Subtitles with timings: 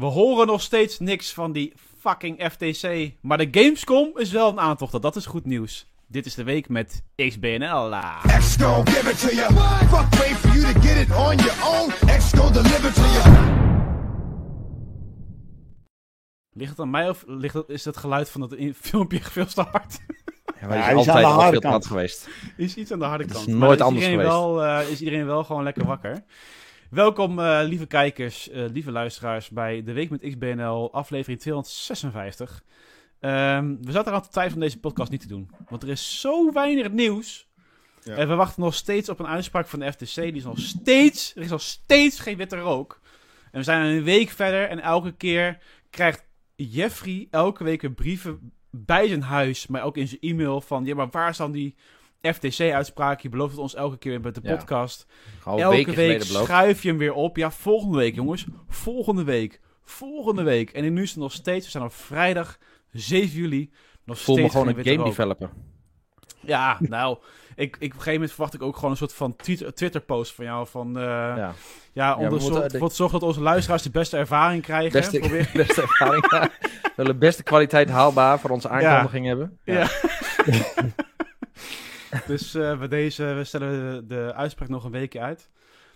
[0.00, 3.12] We horen nog steeds niks van die fucking FTC.
[3.20, 5.02] Maar de Gamescom is wel een aantocht.
[5.02, 5.86] Dat is goed nieuws.
[6.06, 7.90] Dit is de week met XBNL.
[7.90, 9.52] Give it to you.
[9.88, 11.90] Fuck wait for you to get it on your own.
[12.18, 13.58] X gon' deliver to you.
[16.52, 19.46] Ligt het aan mij of ligt het, is het geluid van dat in- filmpje veel
[19.46, 19.98] te hard?
[20.60, 21.86] Ja, maar Ja, is is aan altijd de al harde kant.
[21.86, 22.28] geweest.
[22.56, 23.56] Is iets aan de harde Dat is kant.
[23.58, 24.44] nooit Maar anders iedereen geweest.
[24.44, 26.24] Wel, eh, is iedereen wel gewoon lekker wakker.
[26.90, 32.62] Welkom, eh, lieve kijkers, eh, lieve luisteraars, bij de Week met XBNL, aflevering 256.
[33.20, 35.50] Ehm, we zaten aan de tijd om deze podcast niet te doen.
[35.68, 37.48] Want er is zo weinig nieuws.
[38.02, 38.14] Ja.
[38.14, 40.14] En we wachten nog steeds op een uitspraak van de FTC.
[40.14, 43.00] Die is nog steeds, er is nog steeds geen witte rook.
[43.52, 45.58] En we zijn een week verder en elke keer
[45.90, 46.24] krijgt
[46.56, 50.94] Jeffrey elke week een brieven bij zijn huis, maar ook in zijn e-mail van, ja,
[50.94, 51.76] maar waar is dan die
[52.22, 53.20] FTC-uitspraak?
[53.20, 54.56] Je belooft het ons elke keer weer met de Ja.
[54.56, 55.06] podcast.
[55.44, 57.36] Elke week schuif je hem weer op.
[57.36, 58.46] Ja, volgende week, jongens.
[58.68, 59.60] Volgende week.
[59.84, 60.70] Volgende week.
[60.70, 62.58] En nu is het nog steeds, we zijn op vrijdag
[62.92, 63.70] 7 juli.
[64.04, 65.50] Nog voel me steeds gewoon geen een game developer.
[66.40, 67.18] Ja, nou,
[67.54, 70.34] ik, ik, op een gegeven moment verwacht ik ook gewoon een soort van Twitter- Twitter-post
[70.34, 70.66] van jou.
[70.66, 71.54] Van, eh, ja,
[71.92, 72.38] Ja.
[72.38, 74.92] soort- de- wat zorgt dat onze luisteraars de beste ervaring krijgen.
[74.92, 76.30] Beste, Probeer- beste ervaring.
[76.30, 76.50] ja.
[76.82, 79.58] We willen de beste kwaliteit haalbaar voor onze aankondiging hebben.
[79.64, 79.88] Ja.
[82.26, 85.50] dus eh, bij deze, we stellen de, de uitspraak nog een weekje uit.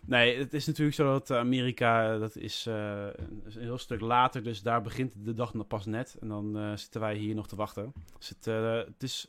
[0.06, 4.00] Nee, het is natuurlijk zo dat Amerika, eh, dat is eh, een een heel stuk
[4.00, 6.16] later, dus daar begint de dag nog pas net.
[6.20, 7.92] En dan eh, zitten wij hier nog te wachten.
[8.18, 9.26] Dus het, eh, het is,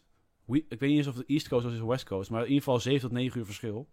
[0.47, 2.63] ik weet niet eens of het East Coast of de West Coast, maar in ieder
[2.63, 3.87] geval 7 tot 9 uur verschil.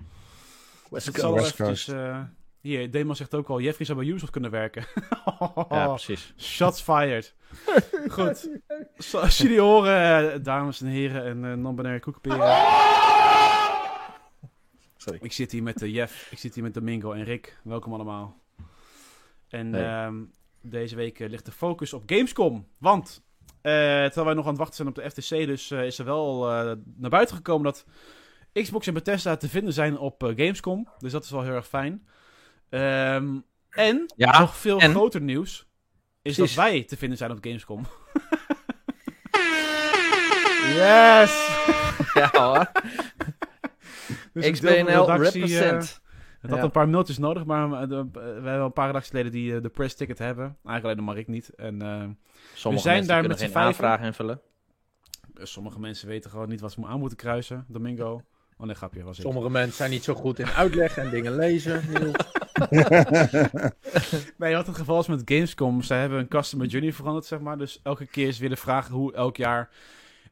[0.90, 1.26] West Het Coast.
[1.26, 2.22] zal West eventjes, eh,
[2.62, 4.84] hier, Demon zegt ook al, Jeffrey zou bij Ubisoft kunnen werken.
[5.68, 6.32] Ja, precies.
[6.56, 7.34] Shots fired.
[8.08, 8.48] Goed.
[8.96, 12.38] Zoals jullie horen, eh, dames en heren en eh non-binaire koekenperen.
[14.96, 15.18] Sorry.
[15.22, 17.58] Ik zit hier met de Jeff, ik zit hier met Domingo en Rick.
[17.64, 18.36] Welkom allemaal.
[19.48, 20.04] En Hey.
[20.06, 20.14] ehm,
[20.60, 22.66] deze week eh, ligt de focus op Gamescom.
[22.78, 23.22] Want,
[23.60, 26.04] eh, terwijl wij nog aan het wachten zijn op de FTC, dus eh, is er
[26.04, 27.86] wel eh, naar buiten gekomen dat
[28.52, 30.88] Xbox en Bethesda te vinden zijn op eh, Gamescom.
[30.98, 32.06] Dus dat is wel heel erg fijn.
[32.72, 33.38] Ehm,
[33.70, 34.90] en, Ja, nog veel en?
[34.90, 35.66] groter nieuws,
[36.22, 36.54] is Precies.
[36.54, 37.86] dat wij te vinden zijn op Gamescom.
[40.74, 41.50] yes!
[42.14, 42.70] Ja hoor.
[44.32, 46.00] Dus XBNL redactie, eh, represent.
[46.40, 46.64] Het had Ja.
[46.64, 49.68] een paar mailtjes nodig, maar eh, de- we hebben een paar redactieleden die eh, de
[49.68, 50.44] press ticket hebben.
[50.64, 51.48] Eigenlijk alleen maar ik niet.
[51.54, 52.04] En eh,
[52.54, 53.60] Sommige zijn daar met z'n vijven.
[53.60, 54.40] aanvragen invullen.
[55.34, 57.64] sommige mensen weten gewoon niet wat ze aan moeten kruisen.
[57.68, 58.22] Domingo.
[58.62, 59.24] Oh nee, grapje, was ik.
[59.24, 61.82] Sommige mensen zijn niet zo goed in uitleggen en dingen lezen.
[64.36, 67.58] Nee, wat het geval is met Gamescom, ze hebben een customer journey veranderd, zeg maar.
[67.58, 69.70] Dus elke keer is weer de vraag hoe elk jaar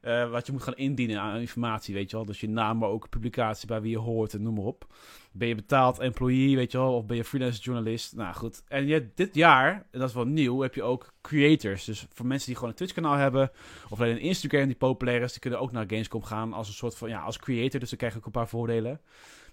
[0.01, 2.25] eh, wat je moet gaan indienen aan informatie, weet je wel.
[2.25, 4.87] Dus je naam, maar ook publicatie bij wie je hoort en noem maar op.
[5.31, 8.15] Ben je betaald employee, weet je wel, of ben je freelance journalist?
[8.15, 8.63] Nou goed.
[8.67, 11.85] En je, dit jaar, en dat is wel nieuw, heb je ook creators.
[11.85, 13.51] Dus voor mensen die gewoon een Twitch kanaal hebben,
[13.89, 16.73] of alleen een Instagram die populair is, die kunnen ook naar Gamescom gaan als een
[16.73, 17.79] soort van, ja, als creator.
[17.79, 19.01] Dus dan krijg je ook een paar voordelen.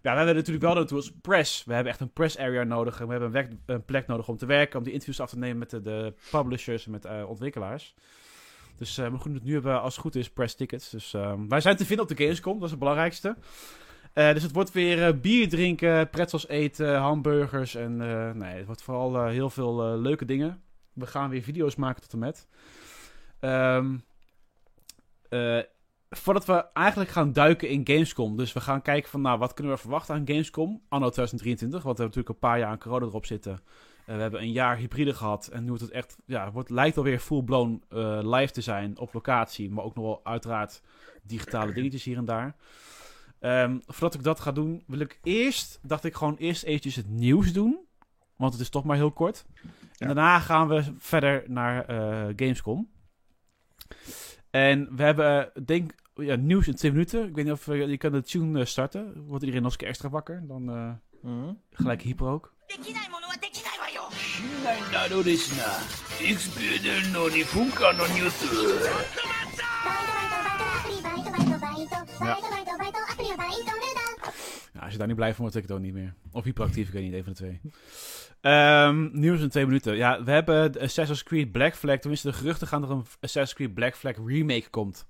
[0.03, 1.65] Ja, we hebben natuurlijk wel naartoe als press.
[1.65, 2.99] We hebben echt een press area nodig.
[2.99, 5.59] We hebben een, een plek nodig om te werken, om die interviews af te nemen
[5.59, 7.95] met de, de publishers en met eh, ontwikkelaars.
[8.79, 10.91] Dus eh maar goed, nu hebben we als het goed is press tickets.
[10.91, 13.37] Dus ehm, wij zijn te vinden op de Gamescom, dat is het belangrijkste.
[14.13, 17.97] Eh, dus het wordt weer eh, bier drinken, pretzels eten, hamburgers en
[18.37, 20.63] nee, het wordt vooral heel veel leuke dingen.
[20.93, 22.49] We gaan weer video's maken tot en met.
[25.29, 25.59] Eh,
[26.11, 29.73] voordat we eigenlijk gaan duiken in Gamescom, dus we gaan kijken van nou, wat kunnen
[29.73, 33.07] we verwachten aan Gamescom anno 2023, want we hebben natuurlijk een paar jaar aan corona
[33.07, 33.61] erop zitten.
[34.09, 36.97] Eh, we hebben een jaar hybride gehad en nu wordt het echt, ja, wordt, lijkt
[36.97, 40.83] alweer full-blown eh, live te zijn op locatie, maar ook nog wel uiteraard
[41.23, 42.57] digitale dingetjes hier en daar.
[43.41, 47.09] Ehm, voordat ik dat ga doen, wil ik eerst, dacht ik gewoon eerst eventjes het
[47.09, 47.79] nieuws doen,
[48.37, 49.45] want het is toch maar heel kort.
[49.99, 52.91] En daarna gaan we verder naar eh, Gamescom.
[54.51, 57.29] En we hebben, denk ja, nieuws in twee minuten.
[57.29, 59.25] Ik weet niet of eh, je kan de tune starten.
[59.27, 60.47] Wordt iedereen nog eens extra wakker?
[60.47, 60.91] Dan eh,
[61.23, 61.53] Mhm.
[61.71, 62.55] gelijk hyper ook.
[64.38, 65.64] できないものはできないわよ新年なのですな
[66.20, 68.46] XBNL の2分間のニュース
[74.74, 76.14] Ja, als je daar niet blij van wordt, ik het ook niet meer.
[76.32, 77.60] Of hyperactief, ik weet niet, een van de twee.
[78.42, 79.96] Ehm, nieuws in twee minuten.
[79.96, 82.00] Ja, we hebben de Assassin's Creed Black Flag.
[82.00, 85.06] Tenminste, de geruchten gaan dat er een Assassin's Creed Black Flag remake komt.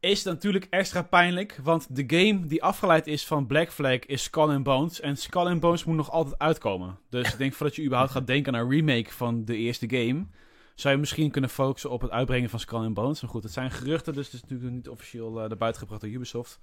[0.00, 4.48] Is natuurlijk extra pijnlijk, want de game die afgeleid is van Black Flag is Skull
[4.48, 5.00] and Bones.
[5.00, 6.98] En Skull and Bones moet nog altijd uitkomen.
[7.10, 10.26] Dus ik denk voordat je überhaupt gaat denken aan een remake van de eerste game,
[10.74, 13.20] zou je misschien kunnen focussen op het uitbrengen van Skull and Bones.
[13.20, 15.80] Maar goed, het zijn geruchten, dus het is natuurlijk nog niet officieel eh naar buiten
[15.80, 16.58] gebracht door Ubisoft.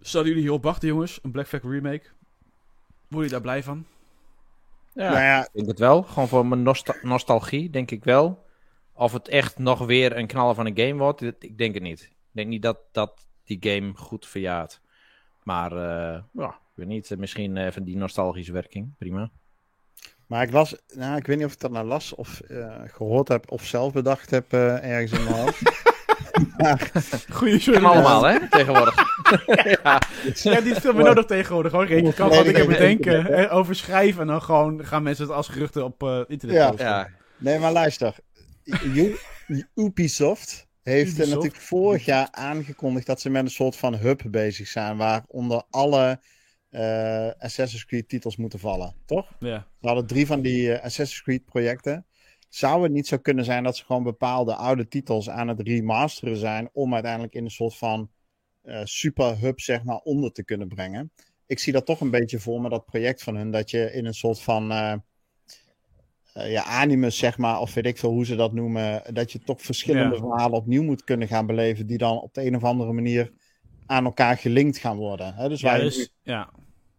[0.00, 1.18] Zouden jullie hierop wachten, jongens?
[1.22, 2.02] Een Black Flag remake?
[3.08, 3.84] Worden jullie daar blij van?
[4.94, 6.02] Ja, Nou ja, ik denk het wel.
[6.02, 8.46] Gewoon voor mijn nostal- nostalgie, denk ik wel.
[8.92, 12.10] Of het echt nog weer een knaller van een game wordt, ik denk het niet.
[12.30, 14.80] Ik denk niet dat, dat die game goed verjaart.
[15.42, 17.10] Maar, eh, ja, ik weet niet.
[17.10, 18.96] eh, Misschien even die nostalgische werking.
[18.98, 19.30] Prima.
[20.26, 23.28] maar ik las, nou, ik weet niet of ik dat nou las of eh, gehoord
[23.28, 25.86] heb of zelf bedacht heb eh, ergens in mijn hoofd.
[27.30, 28.94] Goeie Hem allemaal, hè, tegenwoordig.
[29.82, 30.00] ja.
[30.34, 31.72] Ja, die is veel meer nodig tegenwoordig.
[31.72, 31.90] Hoor.
[31.90, 35.48] Je kan gewoon dingen bedenken, eh, over schrijven en dan gewoon gaan mensen het als
[35.48, 36.72] geruchten op eh, internet Ja.
[36.76, 37.08] ja.
[37.36, 38.14] Nee, maar luister.
[38.64, 39.16] U-
[39.74, 41.34] Ubisoft heeft Ubisoft?
[41.34, 46.20] natuurlijk vorig jaar aangekondigd dat ze met een soort van hub bezig zijn, waaronder alle
[46.70, 49.36] eh, Assassin's Creed titels moeten vallen, toch?
[49.38, 49.66] Ja.
[49.80, 52.06] We hadden drie van die eh, Assassin's Creed projecten.
[52.48, 56.36] Zou het niet zo kunnen zijn dat ze gewoon bepaalde oude titels aan het remasteren
[56.36, 58.10] zijn om uiteindelijk in een soort van
[58.62, 61.12] eh, super hub zeg maar onder te kunnen brengen?
[61.46, 64.06] Ik zie dat toch een beetje voor me, dat project van hun, dat je in
[64.06, 65.02] een soort van
[66.38, 69.38] eh, ja, animus zeg maar, of weet ik veel hoe ze dat noemen, dat je
[69.38, 70.20] toch verschillende Ja.
[70.20, 73.32] verhalen opnieuw moet kunnen gaan beleven die dan op de een of andere manier
[73.86, 75.34] aan elkaar gelinkt gaan worden.
[75.34, 75.48] Hè?
[75.48, 76.50] Dus, Ja, waar je nu dus, ja.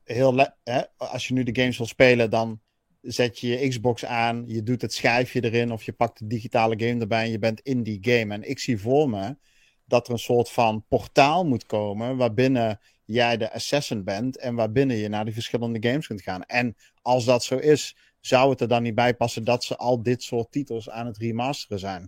[0.03, 2.59] heel hè, als je nu de games wil spelen, dan
[3.01, 6.79] zet je je Xbox aan, je doet het schijfje erin of je pakt de digitale
[6.85, 8.33] game erbij en je bent in die game.
[8.33, 9.37] En ik zie voor me
[9.85, 12.79] dat er een soort van portaal moet komen waarbinnen
[13.11, 16.43] jij de assassin bent en waarbinnen je naar die verschillende games kunt gaan.
[16.43, 20.03] En als dat zo is, zou het er dan niet bij passen dat ze al
[20.03, 22.03] dit soort titels aan het remasteren zijn?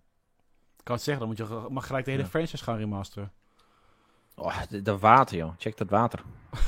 [0.77, 2.29] Ik kan het zeggen, dan moet je mag gelijk de hele Ja.
[2.29, 3.31] franchise gaan remasteren.
[4.35, 5.53] Oh, de- dat water, joh.
[5.57, 6.19] Check dat water.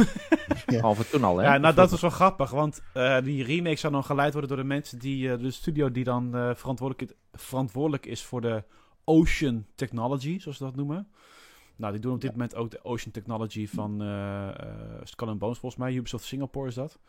[0.66, 0.82] Ja.
[0.82, 1.44] Al voor toen al, hè?
[1.44, 4.60] Ja, nou dat is wel grappig, want eh, die remake zou dan geleid worden door
[4.60, 8.64] de mensen die, eh, de studio die dan eh, verantwoordelijk, verantwoordelijk is voor de
[9.04, 11.08] Ocean Technology, zoals ze dat noemen.
[11.76, 14.50] Nou, die doen op dit moment ook de Ocean Technology van eh,
[15.04, 15.94] Skull and Bones, volgens mij.
[15.94, 17.00] Ubisoft Singapore is dat.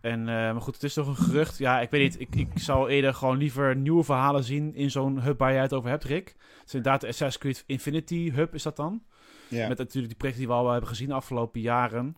[0.00, 1.58] En, eh, maar goed, het is toch een gerucht.
[1.58, 2.20] Ja, ik weet niet.
[2.20, 5.72] Ik, ik zou eerder gewoon liever nieuwe verhalen zien in zo'n hub waar jij het
[5.72, 6.26] over hebt, Rick.
[6.26, 9.02] Het is inderdaad de Assassin's Creed Infinity hub, is dat dan?
[9.48, 9.68] Ja.
[9.68, 12.16] Met natuurlijk die projecten die we al hebben gezien de afgelopen jaren.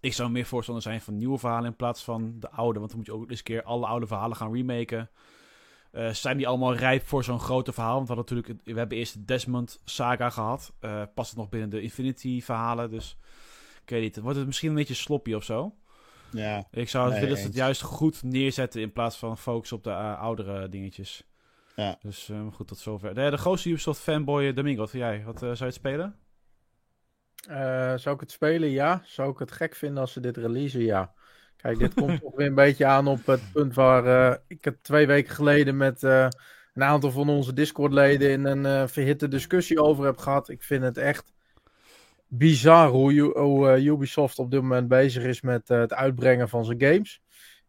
[0.00, 2.78] Ik zou meer voorstander zijn van nieuwe verhalen in plaats van de oude.
[2.78, 5.10] Want dan moet je ook eens een keer alle oude verhalen gaan remaken.
[5.94, 7.94] Eh, zijn die allemaal rijp voor zo'n grote verhaal?
[7.96, 10.72] Want we, natuurlijk, we hebben eerst de Desmond saga gehad.
[10.80, 12.90] Eh past het nog binnen de Infinity verhalen?
[12.90, 13.16] Dus
[13.82, 14.18] ik weet niet.
[14.20, 15.74] Wordt het misschien een beetje sloppy of zo?
[16.30, 16.66] Ja.
[16.70, 19.84] Ik zou Nee, willen dat ze het juist goed neerzetten in plaats van focus op
[19.84, 21.26] de eh, oudere dingetjes.
[21.76, 21.98] Ja.
[22.00, 23.14] Dus eh, goed, tot zover.
[23.14, 25.24] De, de grootste Ubisoft fanboy, Domingo, wat vind jij?
[25.24, 26.16] Wat zou je het spelen?
[27.48, 28.70] Eh, zou ik het spelen?
[28.70, 29.02] Ja.
[29.04, 30.80] Zou ik het gek vinden als ze dit releasen?
[30.80, 31.12] Ja.
[31.64, 34.82] Kijk, dit komt toch weer een beetje aan op het punt waar eh, ik het
[34.82, 36.28] twee weken geleden met eh,
[36.74, 40.48] een aantal van onze Discord-leden in een eh, verhitte discussie over heb gehad.
[40.48, 41.32] Ik vind het echt
[42.26, 47.20] bizar hoe, hoe, Ubisoft op dit moment bezig is met het uitbrengen van zijn games.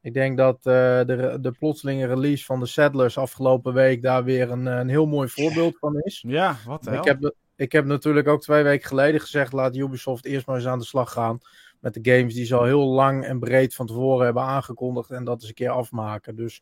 [0.02, 4.66] Ik denk dat de, de plotselinge release van de Settlers afgelopen week daar weer een,
[4.66, 6.24] een heel mooi voorbeeld van is.
[6.28, 7.00] Ja, wat de hel?
[7.00, 10.68] Ik heb, ik heb natuurlijk ook twee weken geleden gezegd: laat Ubisoft eerst maar eens
[10.68, 11.40] aan de slag gaan.
[11.80, 15.10] Met de games die ze al heel lang en breed van tevoren hebben aangekondigd.
[15.12, 16.36] En dat eens een keer afmaken.
[16.36, 16.62] Dus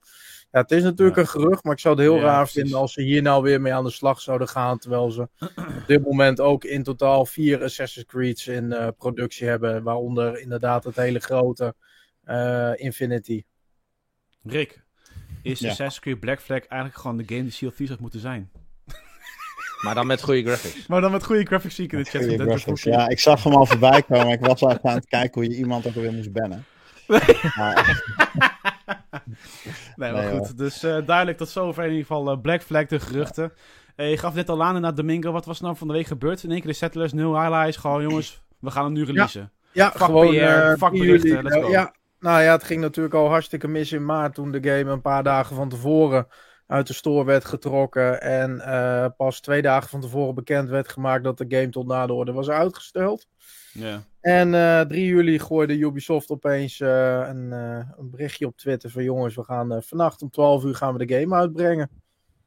[0.51, 1.21] ja, het is natuurlijk Ja.
[1.21, 1.63] een gerucht.
[1.63, 2.61] Maar ik zou het heel Ja, raar precies.
[2.61, 4.77] vinden als ze hier nou weer mee aan de slag zouden gaan.
[4.77, 5.21] Terwijl ze
[5.55, 9.83] op dit moment ook in totaal vier Assassin's Creeds in eh, productie hebben.
[9.83, 11.75] Waaronder inderdaad het hele grote
[12.23, 13.43] eh, Infinity.
[14.43, 14.83] Rick,
[15.41, 15.69] is Ja.
[15.69, 18.51] Assassin's Creed Black Flag eigenlijk gewoon de game die Sea of Thieves had moeten zijn?
[19.83, 20.87] Maar dan met goede graphics.
[20.87, 22.23] Maar dan met goede graphics zie ik in de chat.
[22.23, 22.83] Graphics.
[22.83, 24.27] Ja, ik zag hem al voorbij komen.
[24.27, 26.65] Ik was al aan het kijken hoe je iemand ook weer moest bannen.
[27.07, 28.01] Maar,
[29.95, 30.57] Nee, maar Nee, goed.
[30.57, 33.53] Dus eh, duidelijk tot zover in ieder geval eh, Black Flag, de geruchten.
[33.95, 35.31] Eh, je gaf net al aan naar Domingo.
[35.31, 36.43] Wat was er nou van de week gebeurd?
[36.43, 37.77] In één keer de Settlers, nul highlights.
[37.77, 39.51] Gewoon jongens, we gaan hem nu releasen.
[39.71, 41.69] Ja, Vak gewoon PR, eh, vakberichten, jullie- let's go.
[41.71, 45.01] Ja, nou ja, het ging natuurlijk al hartstikke mis in maart toen de game een
[45.01, 46.27] paar dagen van tevoren
[46.67, 48.21] uit de store werd getrokken.
[48.21, 52.05] En eh, pas twee dagen van tevoren bekend werd gemaakt dat de game tot na
[52.05, 53.27] de orde was uitgesteld.
[53.71, 54.03] Ja.
[54.21, 59.35] En eh 3 juli gooide Ubisoft opeens eh, een, een berichtje op Twitter van jongens,
[59.35, 61.89] we gaan vannacht om 12 uur gaan we de game uitbrengen.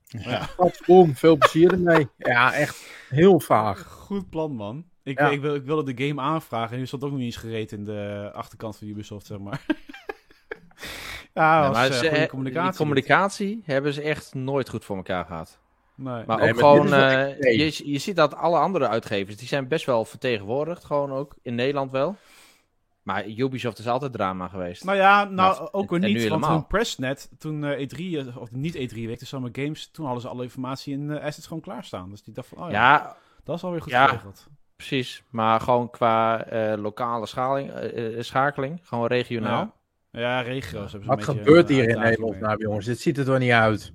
[0.07, 0.49] Ja.
[0.87, 2.09] Boom, veel plezier ermee.
[2.17, 3.83] Ja, echt heel vaag.
[3.83, 4.85] Goed plan, man.
[5.03, 5.31] Ik, Ja.
[5.31, 7.73] ik, wil, ik wilde de game aanvragen en nu stond ook nog niet eens gereed
[7.73, 9.67] in de achterkant van Ubisoft, zeg maar.
[11.37, 12.77] ja, Nee, maar eh, ze- goede die communicatie.
[12.77, 15.59] communicatie hebben ze echt nooit goed voor elkaar gehad.
[15.95, 16.25] Nee.
[16.27, 19.69] Maar Nee, ook maar gewoon, eh, je, je ziet dat alle andere uitgevers, die zijn
[19.69, 22.17] best wel vertegenwoordigd, gewoon ook, in Nederland wel.
[23.03, 24.85] Maar Ubisoft is altijd drama geweest.
[24.85, 26.29] Nou ja, nou Maar- ook weer en nu niet.
[26.29, 26.51] Want helemaal.
[26.59, 30.23] hun Pressnet, toen eh, E3, eh, of niet E3 week, de Summer Games, toen hadden
[30.23, 32.11] ze alle informatie in eh, assets gewoon klaarstaan.
[32.11, 34.07] Dus die dacht van, oh ja, ja, dat is alweer goed Ja.
[34.07, 34.47] geregeld.
[34.77, 35.23] precies.
[35.31, 37.71] Maar gewoon qua eh, lokale schaling,
[38.19, 39.61] schakeling, gewoon regionaal.
[39.61, 39.73] Ja.
[40.21, 42.87] Ja, regio's hebben ze Wat een beetje gebeurt een hier in Nederland nou, jongens?
[42.87, 43.93] Dit ziet er toch niet uit?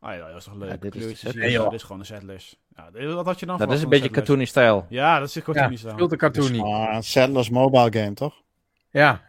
[0.00, 0.70] Ah ja, dat is toch leuk.
[0.70, 2.56] Ja, dit is Nee, dit gewoon de settlers.
[2.76, 4.86] Ja, wat had je dan Dat is een beetje cartoony stijl.
[4.88, 5.96] Ja, dat is een Ja, cartoony stijl.
[5.96, 6.58] veel te cartoony.
[6.58, 8.42] gewoon een Settlers mobile game, toch?
[8.90, 9.22] Ja,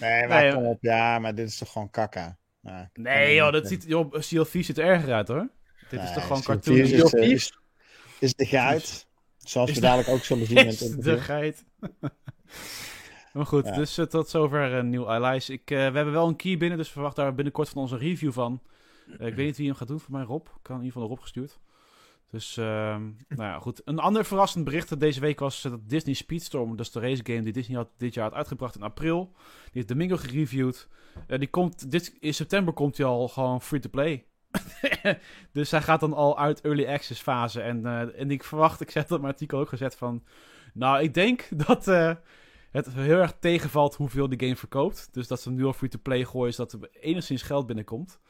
[0.00, 0.78] Nee, maar Nee, kom op.
[0.80, 2.38] Ja, maar dit is toch gewoon kakka.
[2.60, 5.48] Ja, Nee joh, dat ziet, joh, CLV ziet er erger uit hoor.
[5.90, 6.78] Dit is toch gewoon cartoony?
[6.80, 7.58] Is, eh, is,
[8.18, 9.06] is de geit.
[9.38, 11.64] Zoals Is we de- dadelijk ook zullen zien in het Is de geit.
[13.32, 13.72] Maar goed, Ja.
[13.72, 15.50] dus eh, tot zover een nieuw Allies.
[15.50, 17.98] Ik, eh, we hebben wel een key binnen, dus verwacht daar binnenkort van ons een
[17.98, 18.60] review van.
[19.18, 20.46] Eh, ik weet niet wie hem gaat doen, voor mij Rob.
[20.46, 21.60] Ik kan in ieder geval naar Rob gestuurd.
[22.30, 23.02] Dus, ehm,
[23.38, 23.82] nou ja, goed.
[23.84, 27.24] Een ander verrassend bericht deze week was eh, dat Disney Speedstorm, dat is de race
[27.24, 29.30] game die Disney had, dit jaar had uitgebracht in april.
[29.64, 30.88] Die heeft Domingo gereviewd.
[31.26, 34.24] Eh, die komt, dit, in september komt hij al gewoon free-to-play.
[35.52, 37.60] dus hij gaat dan al uit early access fase.
[37.60, 40.22] En, eh, en ik verwacht, ik heb dat in mijn artikel ook gezet van...
[40.74, 42.14] Nou, ik denk dat eh,
[42.72, 45.08] het heel erg tegenvalt hoeveel de game verkoopt.
[45.12, 48.20] Dus dat ze hem nu al free-to-play gooien, zodat er enigszins geld binnenkomt.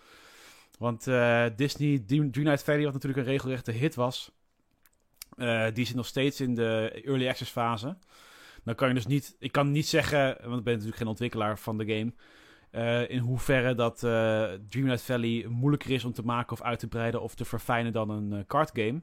[0.78, 4.32] Want eh, Disney Dream, Dreamlight Valley, wat natuurlijk een regelrechte hit was...
[5.36, 7.96] eh, die zit nog steeds in de early access fase.
[8.64, 9.36] Dan kan je dus niet...
[9.38, 12.12] Ik kan niet zeggen, want ik ben natuurlijk geen ontwikkelaar van de game...
[12.70, 13.98] eh, in hoeverre dat
[14.68, 18.10] Dreamlight Valley moeilijker is om te maken of uit te breiden of te verfijnen dan
[18.10, 19.02] een card game.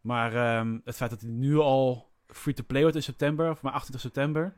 [0.00, 4.00] Maar ehm, het feit dat hij nu al free-to-play wordt in september, of maar 28
[4.00, 4.56] september.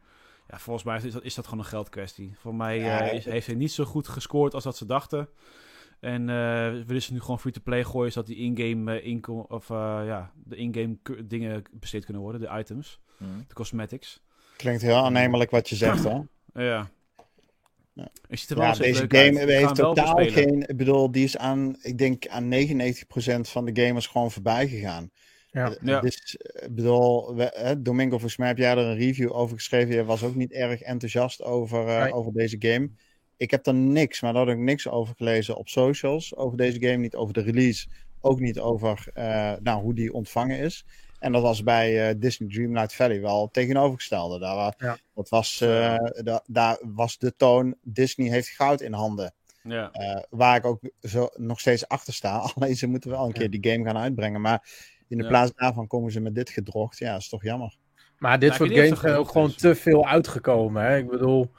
[0.49, 2.35] Ja, volgens mij is dat, is dat gewoon een geldkwestie.
[2.39, 5.29] Voor mij Ja, eh, is, heeft hij niet zo goed gescoord als dat ze dachten.
[6.01, 10.03] En eh willen ze nu gewoon free-to-play gooien, zodat die in-game eh, inkom of eh,
[10.05, 13.01] ja, de in-game dingen besteed kunnen worden, de items,
[13.49, 14.23] de cosmetics.
[14.57, 16.27] Klinkt heel aannemelijk wat je zegt, hoor.
[16.55, 16.91] Ja.
[17.93, 18.09] Ja.
[18.29, 19.49] Er Ja, deze game uit.
[19.49, 20.69] Heeft totaal geen...
[20.69, 21.77] Ik bedoel, die is aan...
[21.83, 25.11] Ik denk aan 99% van de gamers gewoon voorbij gegaan.
[25.53, 25.71] Ja.
[25.71, 26.01] Eh, Ja.
[26.01, 29.95] Dus, ik bedoel, we, eh, Domingo, volgens mij heb jij er een review over geschreven.
[29.95, 32.13] Je was ook niet erg enthousiast over, eh, Nee.
[32.13, 32.91] over deze game.
[33.37, 36.37] Ik heb er niks, maar daar heb ik niks over gelezen op socials.
[36.37, 37.87] Over deze game, niet over de release.
[38.21, 40.85] Ook niet over eh, nou, hoe die ontvangen is.
[41.19, 44.39] En dat was bij eh, Disney Dreamlight Valley wel het tegenovergestelde.
[44.39, 44.99] Daar, wa- Ja.
[45.15, 49.33] dat was, eh, da- daar was de toon, Disney heeft goud in handen.
[49.63, 49.91] Ja.
[49.91, 52.39] Eh, waar ik ook zo, nog steeds achter sta.
[52.55, 54.41] Alleen ze moeten wel een keer die game gaan uitbrengen.
[54.41, 54.69] Maar
[55.11, 55.29] in de Ja.
[55.29, 56.99] plaats daarvan komen ze met dit gedrocht.
[56.99, 57.77] Ja, dat is toch jammer.
[58.19, 60.83] Maar dit soort games zijn ook gewoon te veel uitgekomen.
[60.85, 60.97] Hè?
[60.97, 61.51] Ik bedoel,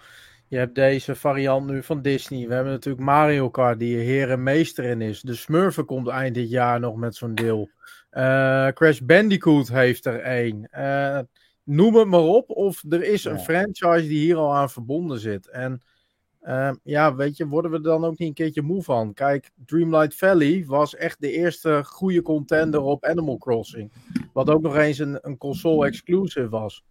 [0.48, 2.48] je hebt deze variant nu van Disney.
[2.48, 5.22] We hebben natuurlijk Mario Kart, die je heer en meester in is.
[5.22, 7.70] De Smurfen komt eind dit jaar nog met zo'n deel.
[8.10, 10.67] Eh, Crash Bandicoot heeft er één.
[10.72, 11.20] Eh,
[11.63, 12.50] noem het maar op.
[12.50, 13.39] Of er is een Ja.
[13.43, 15.50] franchise die hier al aan verbonden zit.
[15.50, 15.81] En
[16.41, 19.13] eh, ja, weet je, worden we er dan ook niet een keertje moe van?
[19.13, 23.91] Kijk, Dreamlight Valley was echt de eerste goede contender op Animal Crossing.
[24.33, 26.83] Wat ook nog eens een, een console exclusive was.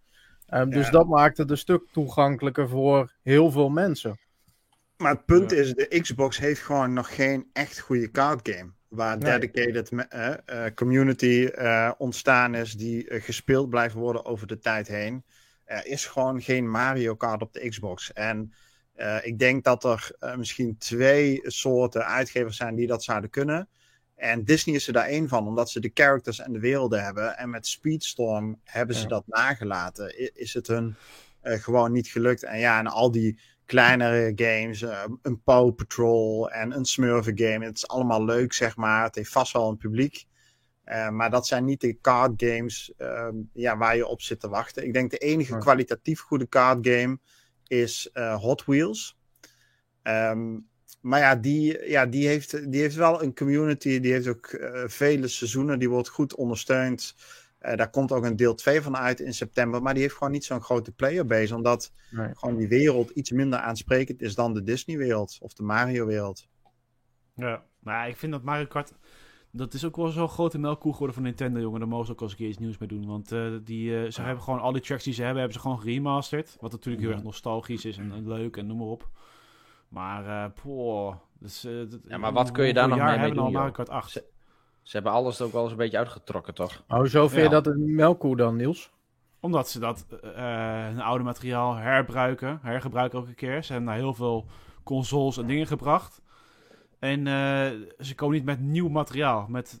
[0.47, 4.19] Ehm, Dus dat maakt het een stuk toegankelijker voor heel veel mensen.
[4.97, 5.57] Maar het punt Ja.
[5.57, 8.71] is, de Xbox heeft gewoon nog geen echt goede card game.
[8.87, 9.39] Waar Nee.
[9.39, 15.23] dedicated eh, eh, community eh, ontstaan is die gespeeld blijft worden over de tijd heen.
[15.65, 18.13] Er is gewoon geen Mario Kart op de Xbox.
[18.13, 18.53] En
[19.21, 23.69] ik denk dat er eh, misschien twee soorten uitgevers zijn die dat zouden kunnen.
[24.15, 27.37] En Disney is er daar één van, omdat ze de characters en de werelden hebben.
[27.37, 29.07] En met Speedstorm hebben ze Ja.
[29.07, 30.21] dat nagelaten.
[30.21, 30.95] I- Is het hun
[31.41, 32.43] eh, gewoon niet gelukt.
[32.43, 37.65] En ja, en al die kleinere games, eh, een Paw Patrol en een Smurfen game.
[37.65, 39.03] Het is allemaal leuk, zeg maar.
[39.03, 40.25] Het heeft vast wel een publiek.
[40.83, 44.49] Eh, maar dat zijn niet de card games ehm, ja, waar je op zit te
[44.49, 44.85] wachten.
[44.85, 47.19] Ik denk de enige kwalitatief goede card game
[47.71, 49.19] is eh, Hot Wheels.
[50.03, 50.59] Ehm,
[51.01, 53.99] maar ja die, ja, die, heeft, die heeft wel een community.
[53.99, 55.79] Die heeft ook eh, vele seizoenen.
[55.79, 57.15] Die wordt goed ondersteund.
[57.59, 59.81] Eh, daar komt ook een deel 2 van uit in september.
[59.81, 61.55] Maar die heeft gewoon niet zo'n grote playerbase.
[61.55, 62.29] Omdat Nee.
[62.35, 65.37] gewoon die wereld iets minder aansprekend is dan de Disney-wereld.
[65.41, 66.47] Of de Mario-wereld.
[67.35, 68.93] Ja, maar ik vind dat Mario Kart...
[69.51, 71.79] Dat is ook wel zo'n grote melkkoe geworden van Nintendo, jongen.
[71.79, 73.05] Daar mogen ze ook eens een keer iets nieuws mee doen.
[73.07, 75.63] Want eh, die, eh, ze hebben gewoon al die tracks die ze hebben, hebben ze
[75.63, 76.57] gewoon geremasterd.
[76.59, 79.09] Wat natuurlijk heel erg nostalgisch is en, en leuk en noem maar op.
[79.89, 81.15] Maar, eh poh.
[81.39, 81.71] Dus, eh,
[82.07, 84.11] Ja, maar wat kun je daar nog mee hebben we doen, al Kart 8?
[84.11, 84.23] Ze-
[84.81, 86.83] Ze hebben alles ook wel eens een beetje uitgetrokken, toch?
[86.87, 87.61] Oh, zo vind je Ja.
[87.61, 88.91] dat een melkkoe dan, Niels?
[89.39, 90.05] Omdat ze dat
[90.35, 93.63] eh een oude materiaal herbruiken, hergebruiken elke keer.
[93.63, 94.45] Ze hebben daar heel veel
[94.83, 96.21] consoles en dingen gebracht.
[97.01, 97.65] En eh,
[97.99, 99.79] ze komen niet met nieuw materiaal, met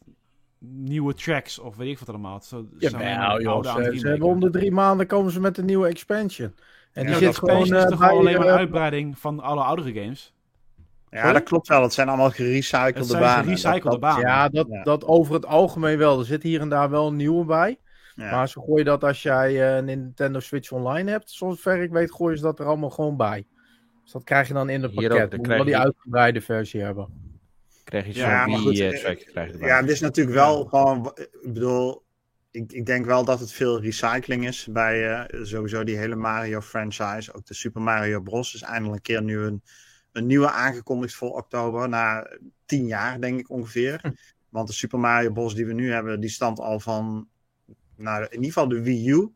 [0.59, 2.41] nieuwe tracks of weet ik wat allemaal.
[2.41, 3.63] Zo, maar Jawel, joh.
[3.97, 6.53] Ze, hebben om de drie maanden komen ze met een nieuwe expansion.
[6.93, 9.17] En die Ja, zit gewoon expansion is eh, toch bij, alleen maar een eh, uitbreiding
[9.19, 10.33] van alle oudere games?
[11.09, 11.33] Ja, Sorry?
[11.33, 11.81] dat klopt wel.
[11.81, 13.43] Het zijn allemaal gerecyclede Het zijn banen.
[13.43, 14.21] gerecyclede Dat- dat- banen.
[14.27, 14.83] Ja, dat, Ja.
[14.83, 16.19] dat over het algemeen wel.
[16.19, 17.79] Er zit hier en daar wel een nieuwe bij.
[18.15, 18.31] Ja.
[18.31, 22.37] Maar ze gooien dat als jij een Nintendo Switch Online hebt, zover ik weet, gooien
[22.37, 23.45] ze dat er allemaal gewoon bij.
[24.11, 25.43] Dus dat krijg je dan in het Hier ook, pakket.
[25.43, 27.07] dan je die uitgebreide versie hebben.
[27.83, 29.17] Krijg je zo'n Ja, maar goed, Wii-track.
[29.17, 29.67] krijg je erbij.
[29.67, 31.11] Ja, het is natuurlijk wel gewoon.
[31.15, 32.03] Ik bedoel,
[32.51, 36.61] ik, ik denk wel dat het veel recycling is bij eh, sowieso die hele Mario
[36.61, 37.33] franchise.
[37.33, 38.53] Ook de Super Mario Bros.
[38.53, 39.61] is eindelijk een keer nu een,
[40.11, 41.89] een nieuwe aangekondigd voor oktober.
[41.89, 44.01] Na tien jaar, denk ik ongeveer.
[44.49, 45.55] Want de Super Mario Bros.
[45.55, 47.27] die we nu hebben, die stamt al van.
[47.95, 49.31] Nou, in ieder geval de Wii U.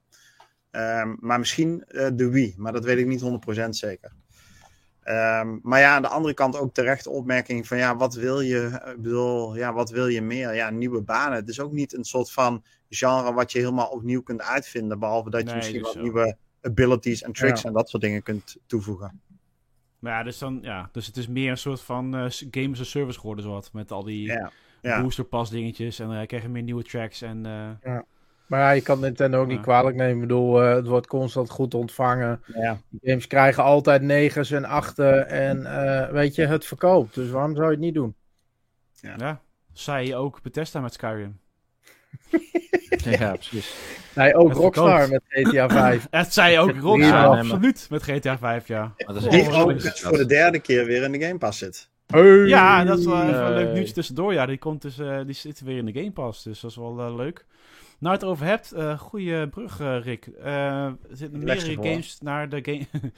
[0.72, 3.22] Ehm, maar misschien eh, de Wii, maar dat weet ik niet
[3.66, 4.12] 100% zeker.
[5.06, 8.42] Ehm, maar ja, aan de andere kant ook terecht de opmerking van ja, wat wil
[8.42, 8.82] je?
[8.96, 10.56] Ik bedoel, ja, wat wil je meer?
[10.56, 11.38] Ja, nieuwe banen.
[11.38, 15.30] Het is ook niet een soort van genre wat je helemaal opnieuw kunt uitvinden, behalve
[15.30, 16.02] dat je Nee, misschien dus wat zo.
[16.02, 17.68] nieuwe abilities en tricks Ja.
[17.68, 19.22] en dat soort dingen kunt toevoegen.
[20.00, 22.80] Maar ja, dus, dan, ja, dus het is meer een soort van eh game as
[22.80, 23.70] a service geworden, zowat.
[23.74, 25.02] Met al die Ja, ja.
[25.02, 26.00] booster pass dingetjes.
[26.00, 27.22] En dan krijg je meer nieuwe tracks.
[27.22, 27.98] En eh,
[28.48, 29.54] Maar ja, je kan Nintendo ook Ja.
[29.54, 30.14] niet kwalijk nemen.
[30.16, 32.42] Ik bedoel, eh, het wordt constant goed ontvangen.
[32.54, 32.78] ja.
[32.90, 35.30] Die games krijgen altijd negens en achten.
[35.30, 37.16] En eh, weet je, het verkoopt.
[37.16, 38.16] Dus waarom zou je het niet doen?
[39.02, 39.42] ja,
[39.74, 41.40] zei je ook Bethesda met Skyrim.
[42.98, 43.76] Ja, precies.
[44.16, 45.24] Nee, ook Het Rockstar verkoopt.
[45.36, 46.08] met GTA 5.
[46.12, 47.88] Het zei je ook Rockstar, Ja, absoluut.
[47.90, 48.82] Met GTA 5, ja.
[49.06, 50.00] Maar dat is Die Oh, ook is dat.
[50.00, 51.90] voor de derde keer weer in de Game Pass zit.
[52.48, 54.34] Ja, dat is wel even een leuk nieuwtje tussendoor.
[54.34, 56.78] Ja, die, komt dus, eh, die zit weer in de Game Pass, dus dat is
[56.78, 57.46] wel leuk.
[58.06, 60.28] Nou, het erover hebt, eh goede brug, eh, Rick.
[60.28, 62.86] Eh, er zitten meerdere games naar de, game,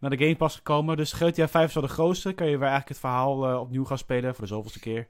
[0.00, 0.96] naar de Game Pass gekomen.
[0.96, 2.32] Dus GTA 5 is wel de grootste.
[2.32, 5.06] Kan je weer eigenlijk het verhaal opnieuw gaan spelen voor de zoveelste keer.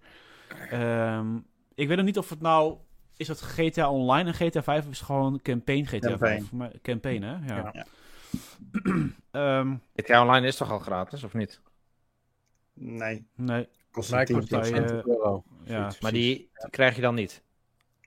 [0.70, 1.36] Ehm,
[1.74, 2.76] ik weet nog niet of het nou...
[3.16, 6.38] Is het GTA Online en GTA 5 of is het gewoon campaign GTA Campaign.
[6.38, 6.52] 5?
[6.52, 7.54] Maar, campaign, hè?
[7.54, 7.70] Ja.
[7.72, 7.84] Ja.
[9.30, 11.60] Ehm, GTA Online is toch al gratis, of niet?
[12.74, 15.44] Nee, nee, kost Mij het 10 kost dat dat je- 20 euro.
[15.64, 15.92] ja.
[16.00, 17.42] Maar die krijg je dan niet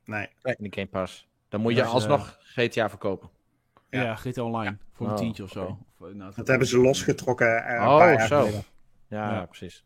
[0.07, 0.27] Nee.
[0.43, 1.27] in de Game Pass.
[1.49, 3.29] Dan moet je is, alsnog GTA verkopen.
[3.89, 4.15] Ja, Ja.
[4.15, 4.77] GTA Online.
[4.93, 5.77] Voor een Oh, tientje of zo.
[5.99, 7.65] Of, eh, nou, Dat hebben ze losgetrokken.
[7.65, 8.45] eh, een Oh, paar jaar zo.
[9.09, 9.45] Ja, Ja.
[9.45, 9.83] precies.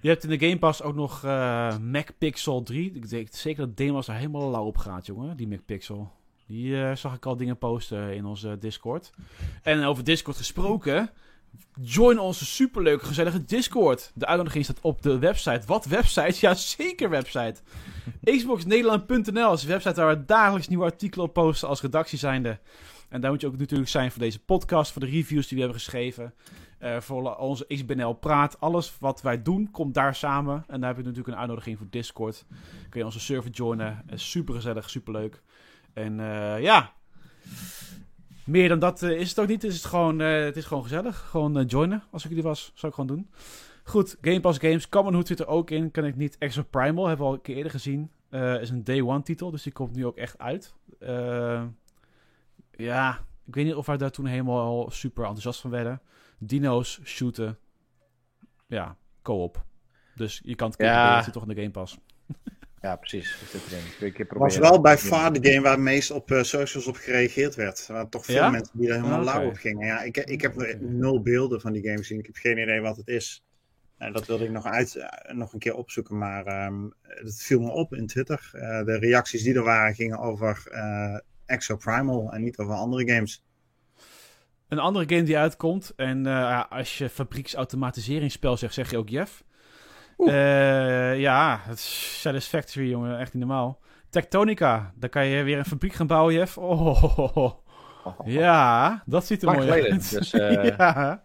[0.00, 2.92] Je hebt in de Game Pass ook nog eh MacPixel 3.
[2.94, 5.36] Ik denk zeker dat Demos daar helemaal lauw op gaat, jongen.
[5.36, 6.12] Die MacPixel.
[6.46, 9.10] Die eh, zag ik al dingen posten in onze Discord.
[9.62, 11.10] En over Discord gesproken.
[11.80, 14.10] Join onze superleuke, gezellige Discord.
[14.14, 15.66] De uitnodiging staat op de website.
[15.66, 16.36] Wat website?
[16.46, 17.60] Ja, zeker website.
[18.24, 22.58] Xboxnederland.nl is een website waar we dagelijks nieuwe artikelen op posten als redactie zijnde.
[23.08, 25.62] En daar moet je ook natuurlijk zijn voor deze podcast, voor de reviews die we
[25.62, 26.34] hebben geschreven.
[26.78, 28.60] Eh, voor onze XBNL Praat.
[28.60, 30.64] Alles wat wij doen komt daar samen.
[30.66, 32.44] En daar heb je natuurlijk een uitnodiging voor Discord.
[32.88, 34.04] Kun je onze server joinen.
[34.06, 35.42] Gezellig, super leuk.
[35.92, 36.92] En eh, ja,
[38.46, 39.64] meer dan dat eh, is het ook niet.
[39.64, 41.18] Is het, gewoon, eh, het is gewoon gezellig.
[41.18, 42.72] Gewoon eh, joinen als ik jullie was.
[42.74, 43.30] Zou ik gewoon doen.
[43.84, 44.88] Goed, Game Pass Games.
[44.88, 45.90] Common Hood zit er ook in.
[45.90, 46.38] Kan ik niet.
[46.38, 48.10] Extra Primal hebben we al een keer eerder gezien.
[48.30, 49.50] Is een day one titel.
[49.50, 50.74] Dus die komt nu ook echt uit.
[52.70, 56.00] Ja, ik weet niet of wij daar toen helemaal super enthousiast van werden.
[56.38, 57.58] Dino's shooten.
[58.66, 59.64] Ja, co-op.
[60.14, 60.84] Dus je kan het Ja.
[60.86, 61.14] proberen.
[61.14, 61.98] Het zit toch in de Game Pass.
[62.86, 63.38] Ja, precies.
[63.52, 64.14] Dat erin.
[64.16, 67.54] Het was wel bij far de game waar het meest op eh, socials op gereageerd
[67.54, 67.86] werd.
[67.88, 68.50] Er waren toch veel Ja?
[68.50, 69.30] mensen die er helemaal Oké.
[69.30, 69.86] lauw op gingen.
[69.86, 72.18] Ja, ik, ik heb er nul beelden van die game gezien.
[72.18, 73.44] Ik heb geen idee wat het is.
[73.98, 77.60] Nou, dat wilde ik nog, uit, eh, nog een keer opzoeken, maar ehm het viel
[77.60, 78.50] me op in Twitter.
[78.52, 83.08] Eh, de reacties die er waren gingen over eh Exo Primal en niet over andere
[83.12, 83.44] games.
[84.68, 85.92] Een andere game die uitkomt.
[85.96, 89.44] En eh, ja, als je fabrieksautomatiseringsspel zegt, zeg je ook Jeff.
[90.16, 93.18] Eh, ja, het is Satisfactory, jongen.
[93.18, 93.80] Echt niet normaal.
[94.10, 94.92] Tectonica.
[94.94, 96.58] Dan kan je weer een fabriek gaan bouwen, Jeff.
[96.58, 97.50] Oh,
[98.24, 100.10] ja, dat ziet er Lang mooi geleden, uit.
[100.10, 101.22] dus, eh, ja,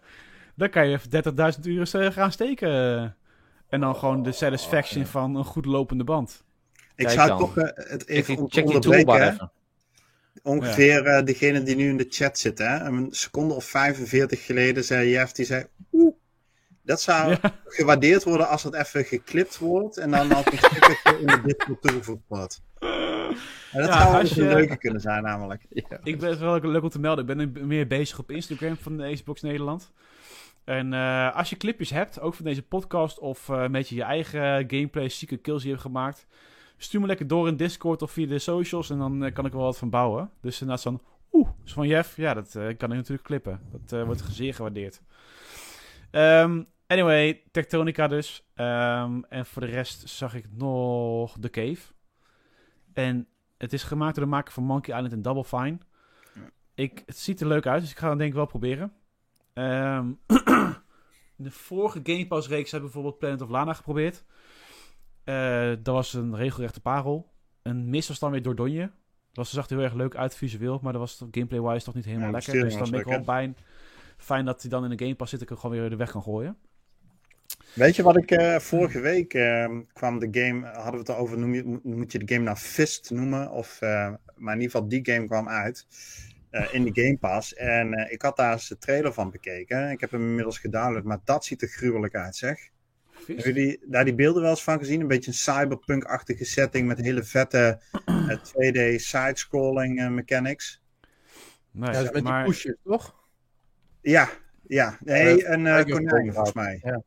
[0.56, 3.16] dan kan je even 30.000 uur eh, gaan steken.
[3.68, 5.08] En dan gewoon de satisfaction ja.
[5.08, 6.44] van een goed lopende band.
[6.94, 7.38] Ik Kijk zou dan.
[7.38, 9.22] toch het even on- check onderbreken.
[9.32, 9.52] even.
[10.42, 12.78] Ongeveer degene die nu in de chat zit, hè?
[12.80, 16.14] een seconde of 45 geleden zei Jeff, die zei, oeh,
[16.82, 17.38] dat zou Ja.
[17.64, 21.82] gewaardeerd worden als het even geklipt wordt en dan als een stukje in de Discord
[21.82, 22.62] toegevoegd wordt.
[23.72, 25.66] En dat Ja, zou eens een je- leuke kunnen zijn namelijk.
[26.02, 27.28] Ik ben wel leuk om te melden.
[27.28, 29.92] Ik ben meer bezig op Instagram van de Xbox Nederland.
[30.64, 34.02] En eh, als je clipjes hebt, ook van deze podcast, of eh, een beetje je
[34.02, 34.40] eigen
[34.70, 36.26] gameplay, zieke kills die je hebt gemaakt,
[36.76, 39.50] stuur me lekker door in Discord of via de socials en dan eh, kan ik
[39.52, 40.30] er wel wat van bouwen.
[40.40, 41.00] Dus inderdaad zo'n,
[41.32, 43.60] oeh, zo van Jeff, ja, dat kan ik natuurlijk clippen.
[43.72, 45.00] Dat eh, wordt zeer gewaardeerd.
[46.10, 48.44] Ehm, anyway, Tectonica dus.
[48.54, 51.92] Ehm, en voor de rest zag ik nog The Cave.
[52.92, 53.28] En
[53.58, 55.78] het is gemaakt door de maker van Monkey Island en Double Fine.
[56.74, 58.92] Ik, het ziet er leuk uit, dus ik ga het denk ik wel proberen.
[59.52, 60.06] Ehm,
[61.38, 64.24] in de vorige Game Pass reeks hebben we bijvoorbeeld Planet of Lana geprobeerd.
[65.24, 67.32] Eh, dat was een regelrechte parel.
[67.62, 68.90] Een mis was dan weer Dordogne.
[69.32, 72.26] was, zag er heel erg leuk uit visueel, maar dat was gameplay-wise toch niet helemaal
[72.26, 72.52] Ja, lekker.
[72.52, 73.56] Dus dan ben ik wel fijn,
[74.16, 76.10] fijn dat hij dan in de Game Pass zit, ik hem gewoon weer de weg
[76.10, 76.56] kan gooien.
[77.74, 81.38] Weet je wat ik eh, vorige week eh, kwam de game, hadden we het erover,
[81.38, 83.50] noem je, moet- je de game nou Fist noemen?
[83.50, 85.86] Of, eh, maar in ieder geval, die game kwam uit
[86.50, 87.54] eh, in de Game Pass.
[87.54, 89.90] En eh, ik had daar eens de trailer van bekeken.
[89.90, 92.68] Ik heb hem inmiddels gedownload, maar dat ziet er gruwelijk uit, zeg.
[93.26, 95.00] Hebben jullie daar die beelden wel eens van gezien?
[95.00, 100.82] Een beetje een cyberpunk-achtige setting met hele vette eh, 2D side-scrolling mechanics.
[101.70, 103.14] Nee, Ja, dat is met maar, die pushes, toch?
[104.00, 104.28] Ja,
[104.66, 104.98] ja.
[105.04, 106.80] Nee, een eh, konijn volgens mij.
[106.82, 107.02] Ja,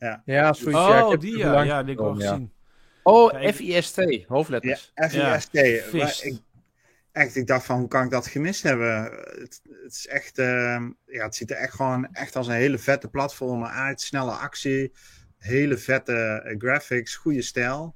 [0.00, 0.22] zoiets.
[0.24, 0.48] ja,
[0.98, 2.58] ik Oh, heb die ja, ja, die heb ik wel gezien, ja.
[3.02, 3.52] Oh.
[3.52, 4.92] FIST, hoofdletters.
[5.10, 6.42] Ja, FIST.
[7.12, 9.02] Echt, ik dacht van, hoe kan ik dat gemist hebben?
[9.02, 12.78] Het, het is echt, eh, ja, het ziet er echt gewoon echt als een hele
[12.78, 14.00] vette platformer uit.
[14.00, 14.92] Snelle actie,
[15.38, 16.12] hele vette
[16.44, 17.94] eh, graphics, goede stijl.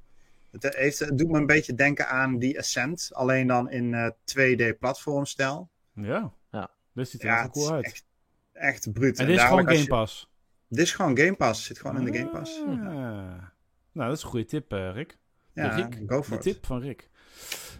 [0.51, 3.93] Het, eh, heeft, het doet me een beetje denken aan die Ascent, alleen dan in
[3.93, 5.69] eh 2D platformstijl.
[5.93, 6.33] Ja.
[6.51, 6.69] Ja.
[6.93, 7.85] Dit ziet er Ja, cool is uit.
[7.85, 8.05] echt,
[8.53, 9.19] echt bruut.
[9.19, 10.29] en dit is gewoon Game je- Pass.
[10.67, 12.59] Dit is gewoon Game Pass, zit gewoon in de Game Pass.
[12.61, 12.67] Ah.
[13.91, 15.17] Nou, dat is een goede tip, eh, Rick.
[15.53, 16.41] De Ja, Rick, go de for it.
[16.41, 17.09] tip van Rick.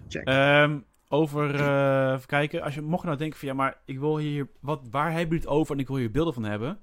[0.07, 0.27] Check.
[0.27, 2.61] Ehm, over, eh, even kijken.
[2.61, 5.39] Als je mocht nou denken van ja, maar ik wil hier, wat, waar hebben jullie
[5.39, 6.79] het over en ik wil hier beelden van hebben.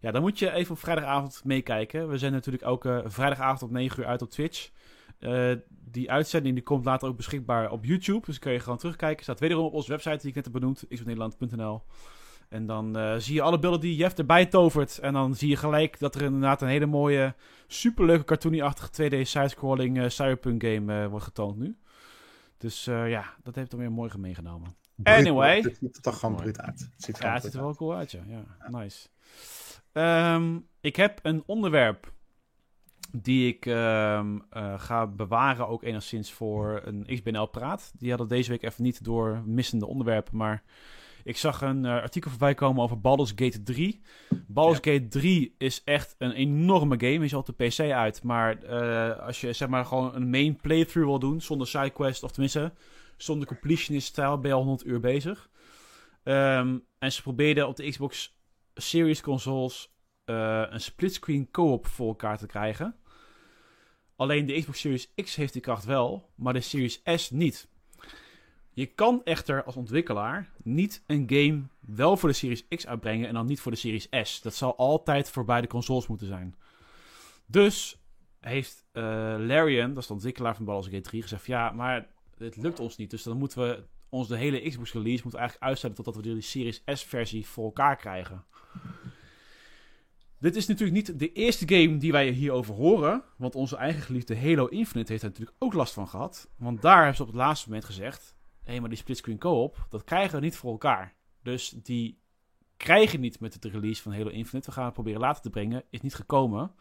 [0.00, 2.08] Ja, dan moet je even op vrijdagavond meekijken.
[2.08, 4.70] We zijn natuurlijk elke vrijdagavond op 9 uur uit op Twitch.
[5.18, 8.26] Eh, die uitzending die komt later ook beschikbaar op YouTube.
[8.26, 9.22] Dus kun je gewoon terugkijken.
[9.22, 10.84] Staat wederom op onze website die ik net heb benoemd.
[10.88, 11.82] xnederland.nl
[12.54, 14.98] En dan eh, zie je alle beelden die Jeff erbij tovert.
[14.98, 17.34] En dan zie je gelijk dat er inderdaad een hele mooie,
[17.66, 21.76] superleuke cartoony-achtige 2D sidescrolling eh, cyberpunk game eh, wordt getoond nu.
[22.58, 24.76] Dus ja, dat heeft dan weer mooi meegenomen.
[25.02, 25.60] Anyway.
[25.60, 26.80] Het ziet er toch gewoon bruut uit.
[26.80, 28.20] Het ziet er Ja, het ziet er wel cool uit, ja.
[28.26, 29.08] ja nice.
[29.92, 32.12] Ehm, ik heb een onderwerp
[33.12, 37.92] die ik ehm, eh, ga bewaren ook enigszins voor een XBNL praat.
[37.98, 40.62] Die hadden deze week even niet door missende onderwerpen, maar
[41.24, 44.00] ik zag een eh, artikel voorbij komen over Baldur's Gate 3.
[44.46, 47.24] Baldur's Gate 3 is echt een enorme game.
[47.24, 50.56] Is al op de PC uit, maar eh, als je zeg maar gewoon een main
[50.56, 52.72] playthrough wil doen zonder sidequest, of tenminste
[53.16, 55.50] zonder completionist stijl, ben je al 100 uur bezig.
[56.22, 58.38] Ehm, en ze probeerden op de Xbox
[58.74, 59.92] Series consoles
[60.24, 62.96] eh, een splitscreen co-op voor elkaar te krijgen.
[64.16, 67.68] Alleen de Xbox Series X heeft die kracht wel, maar de Series S niet.
[68.74, 73.34] Je kan echter als ontwikkelaar niet een game wel voor de Series X uitbrengen en
[73.34, 74.40] dan niet voor de Series S.
[74.42, 76.56] Dat zal altijd voor beide consoles moeten zijn.
[77.46, 77.98] Dus
[78.40, 79.02] heeft eh,
[79.38, 82.06] Larian, dat is de ontwikkelaar van Baldur's Gate 3, gezegd: ja, maar
[82.38, 83.10] het lukt ons niet.
[83.10, 86.40] Dus dan moeten we ons de hele Xbox release moeten eigenlijk uitstellen totdat we die
[86.40, 88.44] Series S versie voor elkaar krijgen.
[90.38, 93.22] Dit is natuurlijk niet de eerste game die wij hierover horen.
[93.36, 96.50] Want onze eigen geliefde Halo Infinite heeft er natuurlijk ook last van gehad.
[96.56, 98.34] Want daar hebben ze op het laatste moment gezegd:
[98.64, 101.14] hey, maar die splitscreen co-op, dat krijgen we niet voor elkaar.
[101.42, 102.18] Dus die
[102.76, 104.68] krijgen niet met de release van Halo Infinite.
[104.68, 105.84] We gaan het proberen later te brengen.
[105.90, 106.74] Is niet gekomen.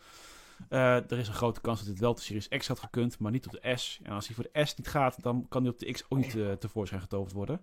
[0.70, 3.20] Eh, er is een grote kans dat dit wel op de Series X had gekund,
[3.20, 4.00] maar niet op de S.
[4.04, 6.18] En als die voor de S niet gaat, dan kan die op de X ook
[6.18, 7.62] niet eh, tevoorschijn getoverd worden.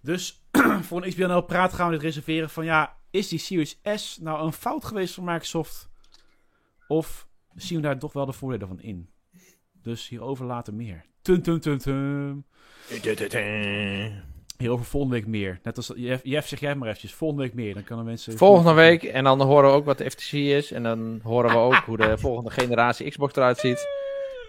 [0.00, 0.42] Dus
[0.86, 4.46] voor een XBNL praat gaan we dit reserveren van ja, is die Series S nou
[4.46, 5.90] een fout geweest van Microsoft?
[6.88, 9.10] Of zien we daar toch wel de voordelen van in?
[9.72, 11.04] Dus hierover later meer.
[11.26, 12.44] Tum tum tum tum.
[14.58, 15.60] Hierover volgende week meer.
[15.62, 17.14] Net als Jeff, Jeff zeg jij maar eventjes.
[17.14, 17.74] Volgende week meer.
[17.74, 18.38] Dan kunnen mensen.
[18.38, 20.72] Volgende week, en dan horen we ook wat de FTC is.
[20.72, 23.86] En dan horen we ook hoe de volgende generatie Xbox eruit ziet.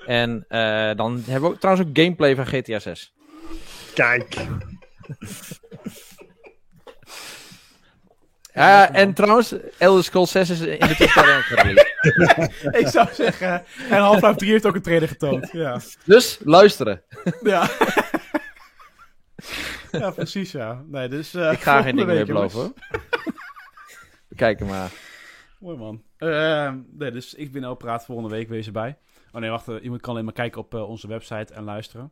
[0.05, 3.13] En eh, dan hebben we ook, trouwens ook gameplay van GTA 6.
[3.93, 4.35] Kijk.
[8.53, 11.86] Ja, en trouwens, Elder Scrolls 6 is in de tussentijd ook gereleased.
[12.81, 13.63] Ik zou zeggen.
[13.89, 15.49] En Half-Life 3 heeft ook een trailer getoond.
[15.51, 15.79] Ja.
[16.05, 17.01] Dus luisteren.
[17.43, 17.69] Ja.
[19.91, 20.83] ja, precies ja.
[20.87, 22.73] Nee, dus, eh, Ik ga geen dingen meer beloven.
[24.27, 24.91] We kijken maar.
[25.59, 26.03] Mooi man.
[26.17, 28.97] Eh, nee, dus ik ben ook praat volgende week wees erbij.
[29.31, 29.67] Oh nee, wacht.
[29.67, 32.11] eh, iemand kan alleen maar kijken op eh, onze website en luisteren.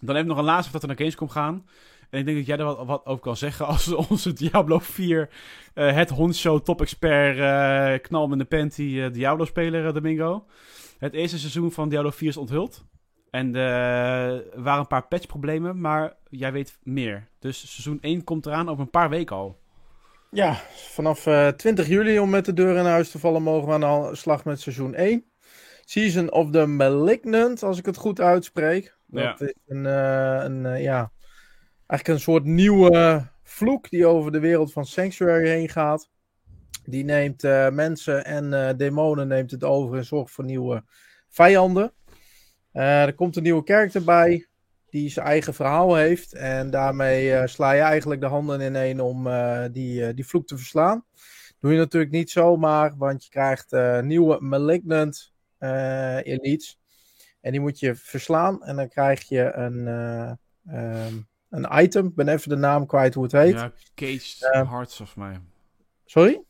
[0.00, 1.66] Dan heb ik nog een laatste dat we naar Gamescom gaan.
[2.10, 5.28] En ik denk dat jij er wat, wat over kan zeggen als onze Diablo 4
[5.74, 10.46] eh, het hondshow top expert eh knal met de panty eh, Diablo speler eh, Domingo.
[10.98, 12.84] Het eerste seizoen van Diablo 4 is onthuld.
[13.30, 17.28] En er waren een paar patchproblemen, maar jij weet meer.
[17.38, 19.58] Dus seizoen 1 komt eraan over een paar weken al.
[20.30, 23.86] Ja, vanaf eh 20 juli om met de deur in huis te vallen mogen we
[23.86, 25.24] aan de slag met seizoen 1.
[25.84, 28.96] Season of the Malignant, als ik het goed uitspreek.
[29.06, 29.46] Dat Ja.
[29.46, 31.10] is een, een ja,
[31.90, 36.10] eigenlijk een soort nieuwe vloek die over de wereld van Sanctuary heen gaat.
[36.84, 40.84] Die neemt eh, mensen en eh, demonen neemt het over en zorgt voor nieuwe
[41.28, 41.92] vijanden.
[42.72, 44.44] Eh, er komt een nieuwe character bij.
[44.90, 46.32] die zijn eigen verhaal heeft.
[46.32, 51.04] En daarmee sla je eigenlijk de handen ineen om eh, die, die vloek te verslaan.
[51.60, 55.32] Doe je natuurlijk niet zomaar, want je krijgt nieuwe Malignant
[56.22, 56.80] elites.
[57.40, 58.64] En die moet je verslaan.
[58.64, 60.32] En dan krijg je een, eh,
[60.66, 61.14] ehm,
[61.50, 62.06] een item.
[62.06, 63.52] Ik ben even de naam kwijt hoe het heet.
[63.52, 65.40] Ja, Caged Eh, Hearts volgens mij.
[66.04, 66.42] Sorry?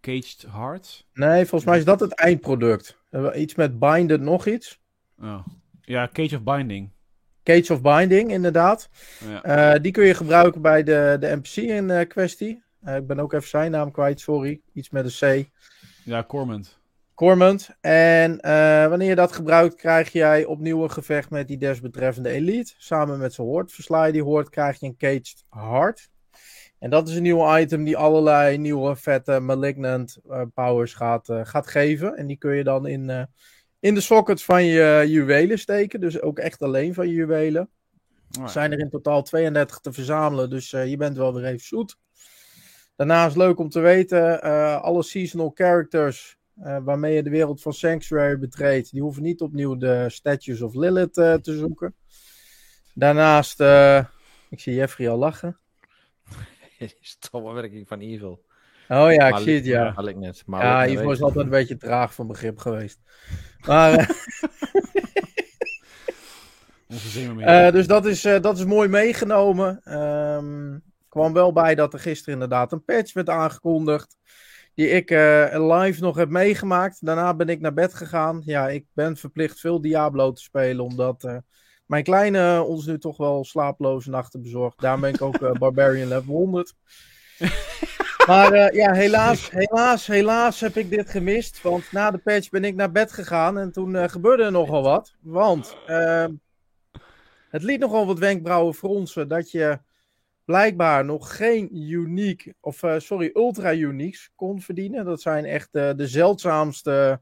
[0.00, 1.06] Caged Hearts?
[1.12, 2.98] Nee, volgens mij is dat het eindproduct.
[3.10, 4.80] Eh, Iets met Binded nog iets.
[5.22, 5.46] Oh.
[5.80, 6.90] Ja, Cage of Binding.
[7.42, 8.88] Cage of Binding, inderdaad.
[9.28, 9.42] Ja.
[9.74, 12.64] Eh, die kun je gebruiken bij de, de NPC in kwestie.
[12.86, 14.60] Ik ben ook even zijn naam kwijt, sorry.
[14.72, 15.48] Iets met een C.
[16.04, 16.75] ja, Cormant.
[17.16, 17.68] Cormant.
[17.80, 22.74] En eh, wanneer je dat gebruikt, krijg jij opnieuw een gevecht met die desbetreffende elite.
[22.78, 23.72] Samen met zijn hoort.
[23.72, 26.08] Versla je die hoort, krijg je een Caged Heart.
[26.78, 31.40] En dat is een nieuwe item die allerlei nieuwe vette malignant eh, powers gaat, eh,
[31.42, 32.16] gaat geven.
[32.16, 33.28] En die kun je dan in,
[33.80, 36.00] in de sockets van je juwelen steken.
[36.00, 37.70] Dus ook echt alleen van je juwelen.
[38.38, 41.66] Oh, Er zijn er in totaal 32 te verzamelen, dus je bent wel weer even
[41.66, 41.96] zoet.
[42.96, 44.42] Daarnaast leuk om te weten,
[44.82, 49.76] alle seasonal characters eh, waarmee je de wereld van Sanctuary betreedt, die hoeven niet opnieuw
[49.76, 51.94] de Statues of Lilith eh, te zoeken.
[52.94, 54.04] Daarnaast, eh,
[54.50, 55.58] ik zie Jeffrey al lachen.
[56.78, 58.44] Het is toch wel werking van Evil.
[58.88, 59.92] Oh ja, ik Maar zie het, ja.
[59.92, 60.42] Had ik net.
[60.46, 63.00] Maar Ja, weet- is altijd een beetje traag van begrip geweest.
[63.66, 64.08] Maar, eh.
[67.38, 69.80] Eh, dus dat is, eh, dat is mooi meegenomen.
[69.84, 70.78] Ehm
[71.16, 74.16] kwam wel bij dat er gisteren inderdaad een patch werd aangekondigd.
[74.76, 77.06] Die ik eh, live nog heb meegemaakt.
[77.06, 78.42] Daarna ben ik naar bed gegaan.
[78.44, 80.84] Ja, ik ben verplicht veel Diablo te spelen.
[80.84, 81.36] Omdat eh,
[81.86, 84.80] mijn kleine ons nu toch wel slaaploze nachten bezorgt.
[84.80, 86.74] Daarom ben ik ook eh, Barbarian level 100.
[88.26, 91.62] Maar eh, ja, helaas, helaas, helaas heb ik dit gemist.
[91.62, 93.58] Want na de patch ben ik naar bed gegaan.
[93.58, 95.14] En toen eh, gebeurde er nogal wat.
[95.20, 96.32] Want ehm,
[97.50, 99.78] het liet nogal wat wenkbrauwen fronsen dat je
[100.46, 105.04] blijkbaar nog geen unique, of eh, sorry, ultra uniques kon verdienen.
[105.04, 107.20] Dat zijn echt eh, de zeldzaamste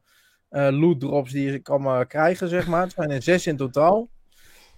[0.49, 2.83] eh loot drops die je kan krijgen, zeg maar.
[2.83, 4.09] Het zijn er zes in totaal.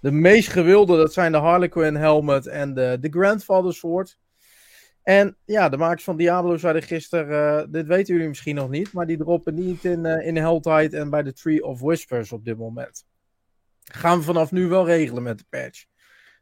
[0.01, 4.19] De meest gewilde, dat zijn de Harlequin helmet en de, de Grandfather Sword.
[5.03, 9.07] En ja, de makers van Diablo zeiden gisteren, dit weten jullie misschien nog niet, maar
[9.07, 13.05] die droppen niet in, in en bij de Tree of Whispers op dit moment.
[13.83, 15.85] Gaan we vanaf nu wel regelen met de patch.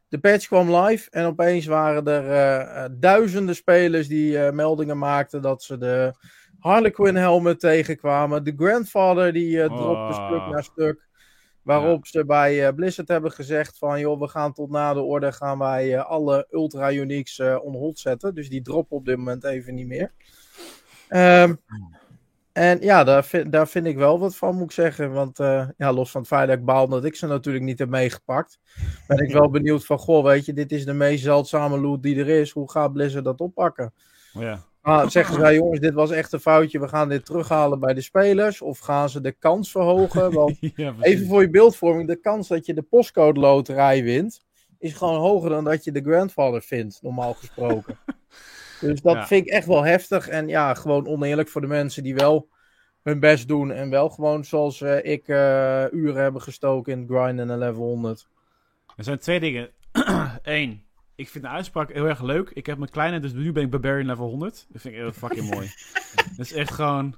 [0.08, 4.98] De patch kwam live en opeens waren er eh, eh, duizenden spelers die eh, meldingen
[4.98, 6.12] maakten dat ze de
[6.58, 8.44] Harlequin helmet tegenkwamen.
[8.44, 10.26] De Grandfather die eh, dropte Oh.
[10.26, 11.04] stuk na stuk.
[11.62, 15.58] Waarop ze bij Blizzard hebben gezegd van joh, we gaan tot na de orde gaan
[15.58, 18.34] wij alle ultra uniques eh on hold zetten.
[18.34, 20.12] Dus die droppen op dit moment even niet meer.
[21.08, 21.54] Ehm,
[22.56, 25.12] en ja, daar vind, daar vind ik wel wat van, moet ik zeggen.
[25.12, 27.78] Want eh, ja, los van het feit dat ik baal dat ik ze natuurlijk niet
[27.78, 28.58] heb meegepakt.
[29.06, 32.18] Ben ik wel benieuwd van, goh, weet je, dit is de meest zeldzame loot die
[32.18, 32.50] er is.
[32.50, 33.92] Hoe gaat Blizzard dat oppakken?
[34.32, 34.62] Ja.
[34.80, 36.80] Ah, zeggen zij, jongens, dit was echt een foutje.
[36.80, 38.62] We gaan dit terughalen bij de spelers.
[38.62, 40.32] Of gaan ze de kans verhogen?
[40.32, 44.44] Want ja, even voor je beeldvorming, de kans dat je de postcode loterij wint,
[44.78, 47.98] is gewoon hoger dan dat je de grandfather vindt, normaal gesproken.
[48.80, 49.26] dus dat Ja.
[49.26, 50.28] vind ik echt wel heftig.
[50.28, 52.48] En ja, gewoon oneerlijk voor de mensen die wel
[53.02, 53.70] hun best doen.
[53.72, 57.82] En wel gewoon zoals eh, ik eh, uren hebben gestoken in het grinden en level
[57.84, 58.28] 100.
[58.96, 59.70] Er zijn twee dingen.
[60.42, 60.82] Eén,
[61.14, 62.50] ik vind de uitspraak heel erg leuk.
[62.50, 64.66] Ik heb mijn kleine, dus nu ben ik Barbarian level 100.
[64.68, 65.70] Dat vind ik heel fucking mooi.
[66.36, 67.14] Dat is echt gewoon...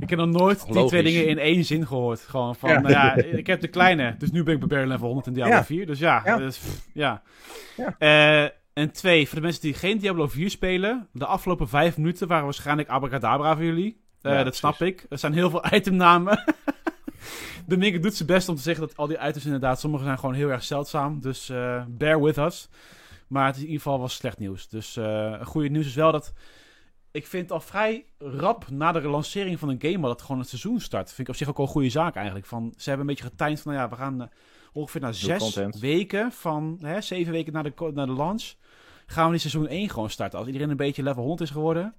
[0.00, 2.20] Ik heb nog nooit die twee dingen in één zin gehoord.
[2.20, 2.80] Gewoon van, Ja.
[2.80, 5.54] nou ja, ik heb de kleine, dus nu ben ik Barbarian level 100 in Diablo
[5.54, 5.64] Ja.
[5.64, 5.86] 4.
[5.86, 6.36] Dus ja, Ja.
[6.36, 7.22] dus, pff, ja.
[7.76, 7.94] Ja.
[7.98, 12.28] Eh, en twee, voor de mensen die geen Diablo 4 spelen, de afgelopen vijf minuten
[12.28, 14.00] waren waarschijnlijk abracadabra voor jullie.
[14.20, 15.06] Eh, Ja, dat snap ik.
[15.08, 16.44] Er zijn heel veel itemnamen.
[17.66, 20.18] de Minke doet zijn best om te zeggen dat al die items inderdaad, sommige zijn
[20.18, 21.20] gewoon heel erg zeldzaam.
[21.20, 22.68] Dus eh, bear with us.
[23.26, 24.68] Maar het is in ieder geval was slecht nieuws.
[24.68, 26.32] Dus eh goede nieuws is wel dat.
[27.10, 30.48] Ik vind al vrij rap na de lancering van een game al dat gewoon het
[30.48, 31.08] seizoen start.
[31.08, 32.46] Vind ik op zich ook wel een goede zaak eigenlijk.
[32.46, 34.30] Van, ze hebben een beetje getimed van, nou ja, we gaan
[34.72, 38.54] ongeveer na zes weken van, hè, zeven weken na de, na de launch,
[39.10, 40.38] gaan we die seizoen 1 gewoon starten.
[40.38, 41.94] Als iedereen een beetje level 100 is geworden,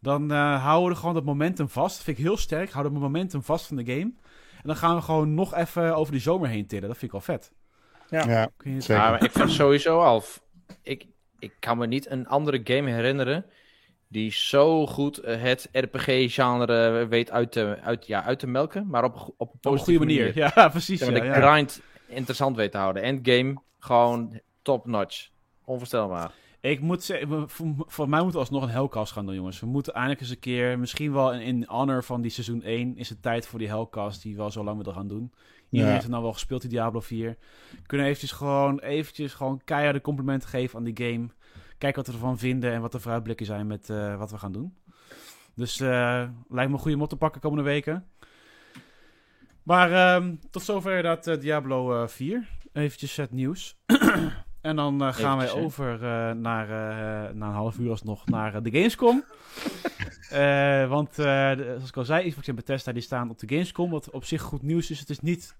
[0.00, 1.94] dan eh, houden we gewoon dat momentum vast.
[1.96, 2.70] Dat vind ik heel sterk.
[2.70, 4.12] Houden we het momentum vast van de game.
[4.56, 6.88] En dan gaan we gewoon nog even over die zomer heen tillen.
[6.88, 7.52] Dat vind ik wel vet.
[8.10, 8.94] Ja, zeker.
[8.94, 10.22] Ja, maar ik vind sowieso al.
[10.82, 11.06] Ik,
[11.38, 13.46] ik kan me niet een andere game herinneren.
[14.08, 18.86] die zo goed eh, het RPG-genre weet uit te, uit, ja, uit te melken.
[18.86, 20.38] maar op, op een Op een positieve goede manier.
[20.54, 21.00] Ja, precies.
[21.00, 21.50] Ja, de ja.
[21.50, 23.02] grind interessant weet te houden.
[23.02, 25.28] Endgame gewoon top-notch.
[25.64, 26.30] Onvoorstelbaar.
[26.64, 27.48] Ik moet zeggen,
[27.86, 29.60] voor, mij moeten we alsnog een Hellcast gaan doen, jongens.
[29.60, 33.08] We moeten eindelijk eens een keer, misschien wel in, honor van die seizoen 1, is
[33.08, 35.32] het tijd voor die Hellcast die we al zo lang willen gaan doen.
[35.68, 35.86] Ja.
[35.86, 37.36] heeft het nou wel gespeeld, die Diablo 4.
[37.86, 41.28] Kunnen eventjes gewoon, eventjes gewoon keiharde complimenten geven aan die game.
[41.78, 44.52] Kijken wat we ervan vinden en wat de vooruitblikken zijn met eh, wat we gaan
[44.52, 44.74] doen.
[45.54, 48.08] Dus eh, lijkt me een goede mot te pakken komende weken.
[49.62, 52.48] Maar ehm, tot zover dat eh, Diablo eh, 4.
[52.72, 53.76] Eventjes het nieuws.
[54.64, 58.62] en dan eh, gaan wij over eh, naar, eh, na een half uur alsnog naar
[58.62, 59.24] de Gamescom.
[60.94, 63.90] Want zoals ik al zei, Xbox en Bethesda die staan op de Gamescom.
[63.90, 65.00] Wat op zich goed nieuws is.
[65.00, 65.56] Het is niet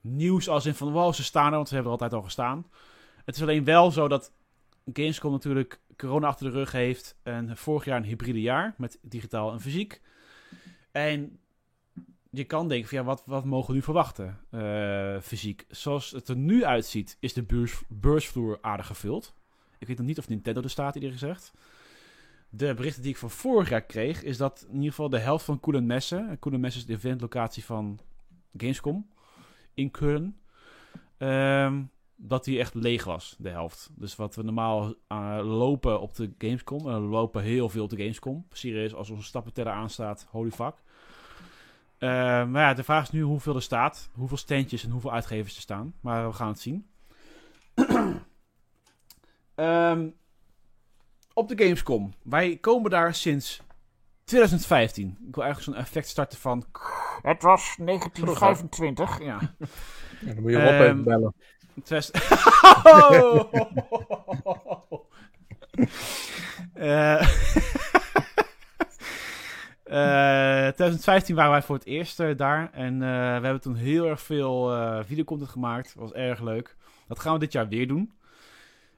[0.00, 2.66] nieuws als in van wow, ze staan er, want ze hebben er altijd al gestaan.
[3.24, 4.32] Het is alleen wel zo dat
[4.92, 7.16] Gamescom natuurlijk corona achter de rug heeft.
[7.22, 10.00] En vorig jaar een hybride jaar met digitaal en fysiek.
[10.92, 11.38] En
[12.34, 15.66] je kan denken van ja, wat, wat mogen we nu verwachten eh, fysiek?
[15.68, 19.34] Zoals het er nu uitziet, is de beurs, beursvloer aardig gevuld.
[19.78, 21.52] Ik weet nog niet of Nintendo er staat, eerlijk gezegd.
[22.48, 25.44] De berichten die ik van vorig jaar kreeg, is dat in ieder geval de helft
[25.44, 26.38] van Koelen Messen...
[26.38, 27.98] Koelen Messen is de eventlocatie van
[28.56, 29.08] Gamescom
[29.74, 30.36] in Keulen...
[31.16, 31.82] ehm,
[32.16, 33.90] dat die echt leeg was, de helft.
[33.94, 36.88] Dus wat we normaal eh, lopen op de Gamescom...
[36.88, 38.46] en lopen heel veel op de Gamescom.
[38.52, 40.83] Serieus, als onze stappenteller aanstaat, holy fuck.
[42.04, 45.54] Eh, maar ja, de vraag is nu hoeveel er staat, hoeveel standjes en hoeveel uitgevers
[45.56, 45.94] er staan.
[46.00, 46.86] Maar we gaan het zien.
[49.54, 50.08] Ehm,
[51.34, 52.14] op de Gamescom.
[52.22, 53.60] Wij komen daar sinds
[54.24, 55.18] 2015.
[55.28, 56.64] Ik wil eigenlijk zo'n effect starten van...
[57.22, 59.18] Het was 1925.
[59.18, 59.38] Ja.
[60.20, 61.34] Ja, dan moet je Rob Ehm, even bellen.
[61.84, 62.18] Twest-
[62.84, 63.52] Oh!
[66.74, 67.28] Eh,
[69.94, 72.70] 2015 waren wij voor het eerst eh, daar.
[72.72, 75.94] En eh, we hebben toen heel erg veel eh videocontent gemaakt.
[75.94, 76.76] Dat was erg leuk.
[77.08, 78.12] Dat gaan we dit jaar weer doen.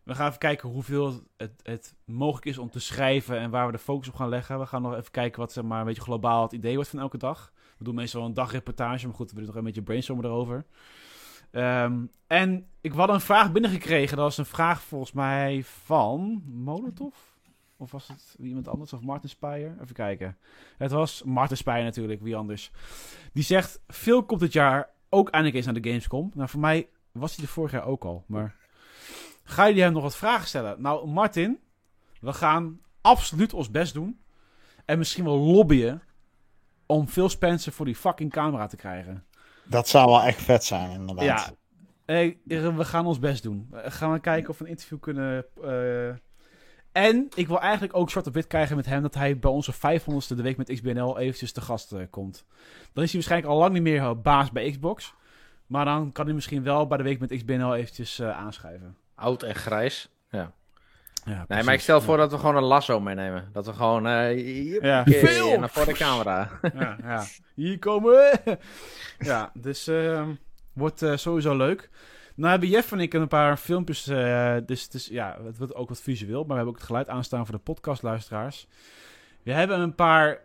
[0.03, 3.73] We gaan even kijken hoeveel het, het mogelijk is om te schrijven en waar we
[3.73, 4.59] de focus op gaan leggen.
[4.59, 6.99] We gaan nog even kijken wat zeg maar, een beetje globaal het idee wordt van
[6.99, 7.53] elke dag.
[7.79, 10.65] We doen meestal een dagreportage, maar goed, we doen nog een beetje brainstormen erover.
[11.51, 14.17] Ehm, en ik had een vraag binnengekregen.
[14.17, 17.15] Dat was een vraag volgens mij van Molotov.
[17.79, 18.93] Of was het iemand anders?
[18.93, 19.77] Of Martin Speyer?
[19.83, 20.37] Even kijken.
[20.77, 22.71] Het was Martin Speyer natuurlijk, wie anders.
[23.33, 26.31] Die zegt, veel komt dit jaar ook eindelijk eens naar de Gamescom.
[26.35, 28.25] Nou, voor mij was hij er vorig jaar ook al.
[28.27, 28.55] Maar
[29.45, 30.83] ga jullie hem nog wat vragen stellen?
[30.83, 31.59] Nou, Martin,
[32.21, 34.21] we gaan absoluut ons best doen.
[34.85, 36.03] En misschien wel lobbyen
[36.87, 39.25] om Phil Spencer voor die fucking camera te krijgen.
[39.65, 41.55] Dat zou wel echt vet zijn, inderdaad.
[42.07, 43.69] Ja, we gaan ons best doen.
[43.71, 45.47] We gaan we kijken of we een interview kunnen.
[45.63, 46.15] eh,
[46.97, 49.75] En ik wil eigenlijk ook zwart op wit krijgen met hem dat hij bij onze
[49.75, 52.45] 500ste de week met XBNL eventjes te gast eh, komt.
[52.93, 55.15] Dan is hij waarschijnlijk al lang niet meer eh, baas bij Xbox.
[55.67, 58.97] Maar dan kan hij misschien wel bij de week met XBNL eventjes eh, aanschrijven.
[59.15, 60.09] Oud en grijs.
[60.31, 60.53] Ja,
[61.25, 61.65] Nee, precies.
[61.65, 62.21] maar ik stel voor Ja.
[62.21, 63.49] dat we gewoon een lasso meenemen.
[63.53, 64.03] Dat we gewoon...
[64.03, 65.05] Ja.
[65.05, 65.59] Veel!
[65.59, 66.51] naar voor de camera.
[66.75, 67.25] ja, ja.
[67.55, 68.59] Hier komen we.
[69.19, 70.35] ja, dus ehm,
[70.73, 71.91] wordt sowieso leuk.
[72.37, 74.07] Nou hebben Jeff en ik een paar filmpjes.
[74.07, 76.39] eh, dus is, ja, het wordt ook wat visueel.
[76.39, 78.67] Maar we hebben ook het geluid aanstaan voor de podcastluisteraars.
[79.43, 80.41] We hebben een paar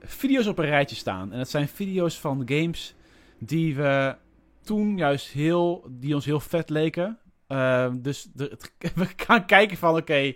[0.00, 1.32] video's op een rijtje staan.
[1.32, 2.94] En dat zijn video's van games
[3.38, 4.16] die we
[4.62, 7.18] toen juist heel, die ons heel vet leken.
[7.46, 8.58] Ehm, dus de,
[8.94, 10.34] we gaan kijken van, oké,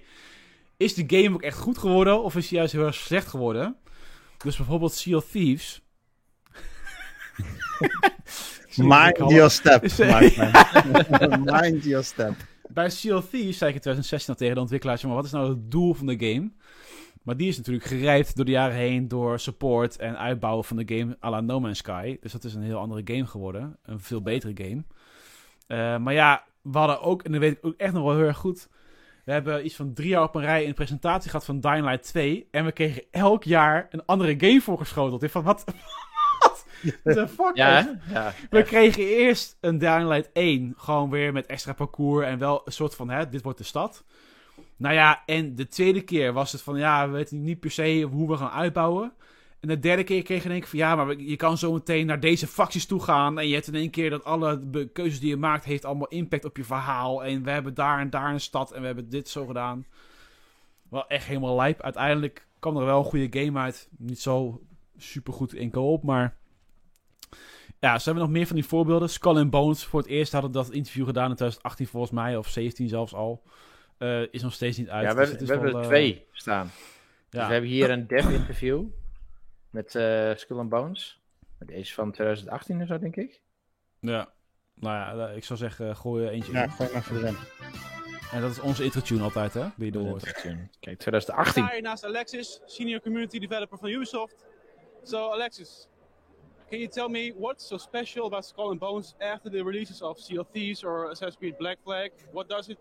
[0.77, 3.77] is de game ook echt goed geworden of is die juist heel erg slecht geworden?
[4.39, 5.83] Dus bijvoorbeeld Sea of Thieves.
[8.77, 9.83] Mind your step.
[11.61, 12.35] Mind your step.
[12.69, 15.31] Bij Sea of Thieves zei ik in 2016 al tegen de ontwikkelaars, maar wat is
[15.31, 16.51] nou het doel van de game?
[17.23, 20.97] Maar die is natuurlijk gerijpt door de jaren heen door support en uitbouwen van de
[20.97, 22.17] game à la No Man's Sky.
[22.21, 23.77] Dus dat is een heel andere game geworden.
[23.83, 24.85] Een veel betere game.
[25.67, 28.27] Eh, maar ja, we hadden ook, en dat weet ik ook echt nog wel heel
[28.27, 28.69] erg goed.
[29.25, 32.03] We hebben iets van drie jaar op een rij een presentatie gehad van Dying Light
[32.07, 32.49] 2.
[32.51, 35.23] En we kregen elk jaar een andere game voorgeschoteld.
[35.23, 35.65] Ik van, wat?
[37.05, 37.51] The fuck?
[37.55, 38.33] Ja, ja.
[38.51, 40.75] We kregen eerst een Dying Light 1.
[40.77, 44.05] Gewoon weer met extra parcours en wel een soort van, hè, dit wordt de stad.
[44.77, 48.09] Nou ja, en de tweede keer was het van, ja, we weten niet per se
[48.11, 49.13] hoe we gaan uitbouwen.
[49.61, 51.73] En de derde keer kreeg je in één keer van, ja, maar je kan zo
[51.73, 53.39] meteen naar deze facties toe gaan.
[53.39, 56.45] En je hebt in één keer dat alle keuzes die je maakt, heeft allemaal impact
[56.45, 57.25] op je verhaal.
[57.25, 59.87] En we hebben daar en daar een stad en we hebben dit zo gedaan.
[60.89, 61.83] Wel echt helemaal lijp.
[61.83, 63.89] Uiteindelijk kwam er wel een goede game uit.
[63.99, 64.63] Niet zo
[64.97, 66.37] super goed in co-op, maar...
[67.85, 69.09] Ja, ze hebben nog meer van die voorbeelden.
[69.11, 72.49] Skull and Bones, voor het eerst hadden dat interview gedaan in 2018 volgens mij, of
[72.49, 73.43] 17 zelfs al.
[73.99, 75.03] Eh, is nog steeds niet uit.
[75.05, 76.71] Ja, we, dus hebben- het is we hebben er eh, twee staan.
[77.31, 77.47] Dus ja.
[77.47, 78.85] we hebben hier een dev-interview
[79.71, 81.23] met eh Skull and Bones.
[81.59, 83.41] Deze is van 2018 of zo, denk ik.
[84.01, 84.33] ja.
[84.75, 86.71] Nou ja, eh, ik zou zeggen, gooi eentje Ja, in.
[86.71, 87.37] gooi maar even erin.
[88.33, 89.67] En dat is onze intro-tune altijd, hè?
[89.77, 90.33] Die je door hoort.
[90.81, 91.63] Kijk, 2018.
[91.65, 94.45] sta hier naast Alexis, senior community developer van Ubisoft.
[95.03, 95.89] So Alexis,
[96.71, 100.19] can you tell me what's so special about Skull and Bones after the releases of
[100.19, 102.11] Sea of Thieves or Assassin's Creed Black Flag?
[102.33, 102.79] What does it?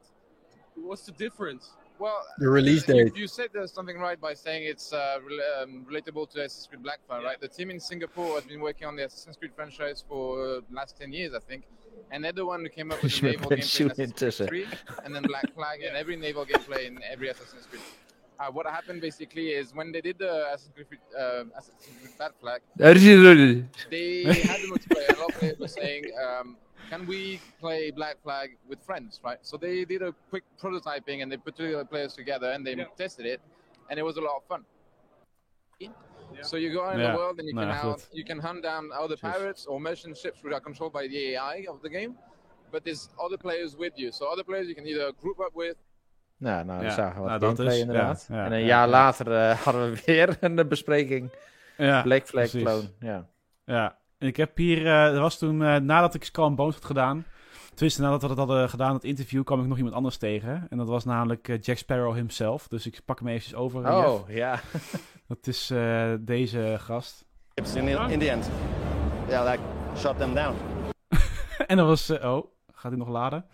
[0.75, 1.71] What's the difference?
[1.99, 3.15] Well, The release uh, you- date.
[3.17, 6.81] You, said there's something right by saying it's uh, rela- um, relatable to Assassin's Creed
[6.81, 7.39] Black Flag, right?
[7.39, 10.97] The team in Singapore has been working on the Assassin's Creed franchise for uh, last
[10.99, 11.65] 10 years, I think.
[12.11, 13.59] And they're the one who came up with the naval gameplay in
[14.11, 14.49] Assassin's.
[14.49, 17.81] Creed 3, and then Black Flag, and every naval gameplay in every Assassin's Creed.
[18.39, 22.34] Uh, what happened basically is when they did the Assassin's Creed, uh, Assassin's Creed Black
[22.41, 22.61] Flag,
[23.89, 25.15] they had the multiplayer.
[25.15, 26.57] A lot of players were saying, um,
[26.89, 29.38] "Can we play Black Flag with friends?" Right.
[29.41, 32.75] So they did a quick prototyping and they put two other players together and they
[32.75, 32.86] Yeah.
[32.97, 33.41] tested it,
[33.89, 34.65] and it was a lot of fun.
[36.41, 37.11] So you go out in Yeah.
[37.11, 39.79] the world and you Nou can ja, hunt, you can hunt down other pirates or
[39.79, 42.17] merchant ships which are controlled by the AI of the game.
[42.71, 44.11] But there's other players with you.
[44.11, 45.77] So other players you can either group up with
[46.38, 48.25] Nou, nou, we Ja, zagen wat nou, dat gameplay is- inderdaad.
[48.29, 48.91] ja, ja, en een ja, jaar ja.
[48.91, 51.29] later eh, hadden we weer een eh, bespreking.
[51.77, 52.63] Ja, Black Flag precies.
[52.63, 52.89] clone.
[52.99, 53.27] Ja.
[53.65, 56.86] Ja, en ik heb hier, eh er was toen, eh, nadat ik Skull Bones had
[56.86, 57.25] gedaan,
[57.73, 60.67] tenminste nadat we dat hadden gedaan, het interview, kwam ik nog iemand anders tegen.
[60.69, 62.67] En dat was namelijk eh, Jack Sparrow himself.
[62.67, 63.86] Dus ik pak hem eventjes over.
[63.86, 64.07] eh, Jeff.
[64.07, 64.59] Oh, ja.
[65.27, 67.25] Dat is eh, deze gast.
[67.53, 67.79] In the,
[68.09, 68.49] in the end.
[69.27, 69.63] Yeah, like
[69.97, 70.55] shut them down.
[71.67, 73.45] en dat was, eh, oh, gaat hij nog laden?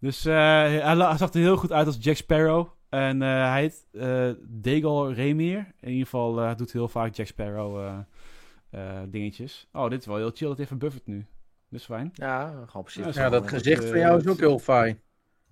[0.00, 2.66] Dus eh, hij, hij zag er heel goed uit als Jack Sparrow.
[2.88, 5.66] En eh, hij heet eh Degal Remir.
[5.80, 7.92] In ieder geval, eh, hij doet heel vaak Jack Sparrow eh,
[8.70, 9.68] eh, dingetjes.
[9.72, 10.48] Oh, dit is wel heel chill.
[10.48, 11.26] Het heeft een buffet nu.
[11.68, 12.10] Dus fijn.
[12.12, 13.14] Ja, gewoon precies.
[13.14, 15.00] Ja, Ja, dat gezicht van jou is ook heel fijn.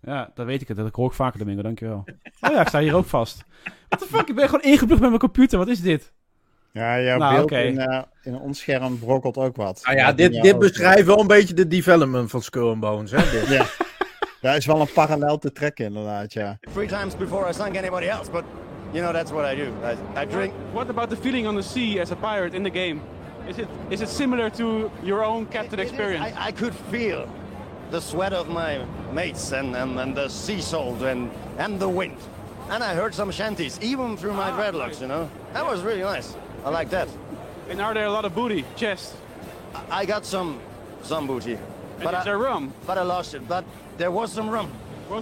[0.03, 0.76] Ja, dat weet ik het.
[0.76, 1.62] Dat hoor ik vaker, Domingo.
[1.62, 2.05] Dankjewel.
[2.40, 3.44] Oh ja, ik sta hier ook vast.
[3.88, 4.28] What the fuck?
[4.28, 5.59] Ik ben gewoon ingeplucht met mijn computer.
[5.59, 6.12] Wat is dit?
[6.72, 7.59] Ja, jouw Nou, beeld oké.
[7.59, 9.80] in, eh, in ons scherm brokkelt ook wat.
[9.84, 13.11] Nou ja, Dat dit, dit beschrijft wel een beetje de development van Skull and Bones.
[13.11, 13.49] Hè, dit.
[13.49, 13.66] Ja.
[14.41, 16.59] Daar is wel een parallel te trekken, inderdaad, ja.
[16.72, 18.45] Three times before I sunk anybody else, but
[18.93, 19.72] you know that's what I do.
[20.16, 20.53] I, I drink.
[20.72, 23.01] What about the feeling on the sea as a pirate in the game?
[23.49, 26.36] Is it is it similar to your own captain It experience?
[26.36, 27.26] I, I could feel
[27.91, 32.16] the sweat of my mates and, and, and the sea salt and, and the wind.
[32.70, 35.28] And I heard some shanties, even through my dreadlocks, you know.
[35.55, 36.34] That was really nice.
[36.66, 37.09] I like that.
[37.70, 39.14] And are there a lot of booty, chest?
[39.74, 40.59] I- I got some
[41.03, 41.55] some booty.
[41.55, 42.72] And But is I, there rum?
[42.86, 43.49] but I lost it.
[43.49, 43.64] But
[43.99, 44.68] there was some rum.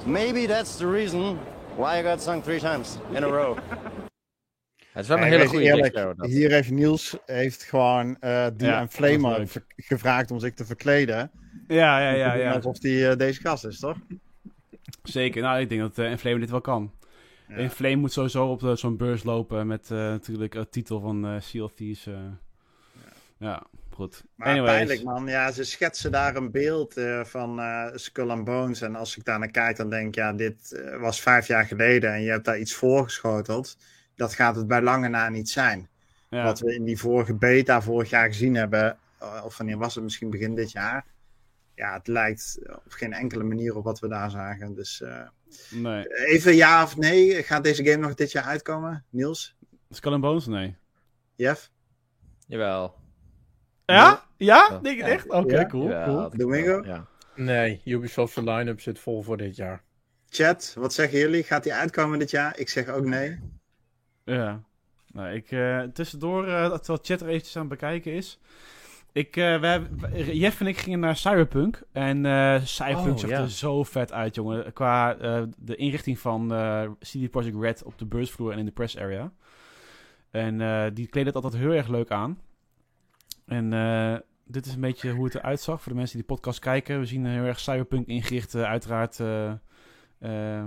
[0.05, 1.39] Maybe that's the reason
[1.77, 3.57] why I got sunk three times in a row.
[4.93, 6.15] Het is wel een hele goede eerlijk, dat.
[6.27, 11.31] Hier heeft Niels heeft gewoon eh die Ja, en Flamer gevraagd om zich te verkleden.
[11.69, 12.35] Ja, ja, ja.
[12.35, 12.53] ja.
[12.53, 13.97] Alsof die eh, deze gast is, toch?
[15.03, 15.43] Zeker.
[15.43, 16.93] Nou, ik denk dat uh, Inflame dit wel kan.
[17.49, 17.57] Ja.
[17.57, 21.63] Inflame moet sowieso op zo'n beurs lopen met eh, natuurlijk een titel van eh Sea
[21.63, 22.07] of Thieves.
[22.07, 22.15] eh.
[23.39, 23.63] ja.
[23.97, 24.25] Goed.
[24.35, 24.71] Maar Anyways.
[24.73, 25.27] pijnlijk, man.
[25.27, 28.81] Ja, ze schetsen daar een beeld eh, van eh, Skull and Bones.
[28.81, 31.65] En als ik daar naar kijk, dan denk ik, ja, dit eh, was vijf jaar
[31.65, 32.13] geleden.
[32.13, 33.77] En je hebt daar iets voorgeschoteld.
[34.15, 35.89] Dat gaat het bij lange na niet zijn.
[36.31, 36.45] Ja.
[36.45, 38.99] Wat we in die vorige beta vorig jaar gezien hebben.
[39.45, 40.05] Of wanneer was het?
[40.05, 41.05] Misschien begin dit jaar.
[41.75, 44.75] Ja, het lijkt op geen enkele manier op wat we daar zagen.
[44.75, 45.29] Dus eh,
[45.71, 46.05] Nee.
[46.27, 47.43] even ja of nee.
[47.43, 49.05] Gaat deze game nog dit jaar uitkomen?
[49.11, 49.57] Niels?
[49.91, 50.47] Skull and Bones?
[50.47, 50.77] Nee.
[51.35, 51.71] Jeff?
[52.47, 52.95] Jawel.
[53.87, 54.25] Ja?
[54.37, 54.79] Ja?
[54.83, 55.11] Denk je Ja.
[55.11, 55.29] echt?
[55.31, 55.67] Oké, Ja?
[55.67, 56.31] cool.
[56.37, 57.05] Domingo?
[57.35, 59.83] Nee, Ubisoft's line-up zit vol voor dit jaar.
[60.29, 61.43] Chat, wat zeggen jullie?
[61.43, 62.59] Gaat die uitkomen dit jaar?
[62.59, 63.39] Ik zeg ook nee.
[64.25, 64.63] Ja.
[65.13, 68.39] Nou, ik, eh, tussendoor, eh, terwijl chat er eventjes aan het bekijken is.
[69.13, 71.83] Ik, eh, we hebben, Jeff en ik gingen naar Cyberpunk.
[71.93, 74.73] En eh Cyberpunk Oh, zag er zo vet uit, jongen.
[74.73, 78.71] Qua eh, de inrichting van eh CD Projekt Red op de beursvloer en in de
[78.73, 79.33] press area.
[80.31, 82.41] En eh, die kleden het altijd heel erg leuk aan.
[83.47, 86.35] En eh, dit is een beetje hoe het eruit zag voor de mensen die de
[86.35, 86.99] podcast kijken.
[87.01, 89.51] We zien een heel erg Cyberpunk ingericht, eh, uiteraard eh,
[90.19, 90.65] eh,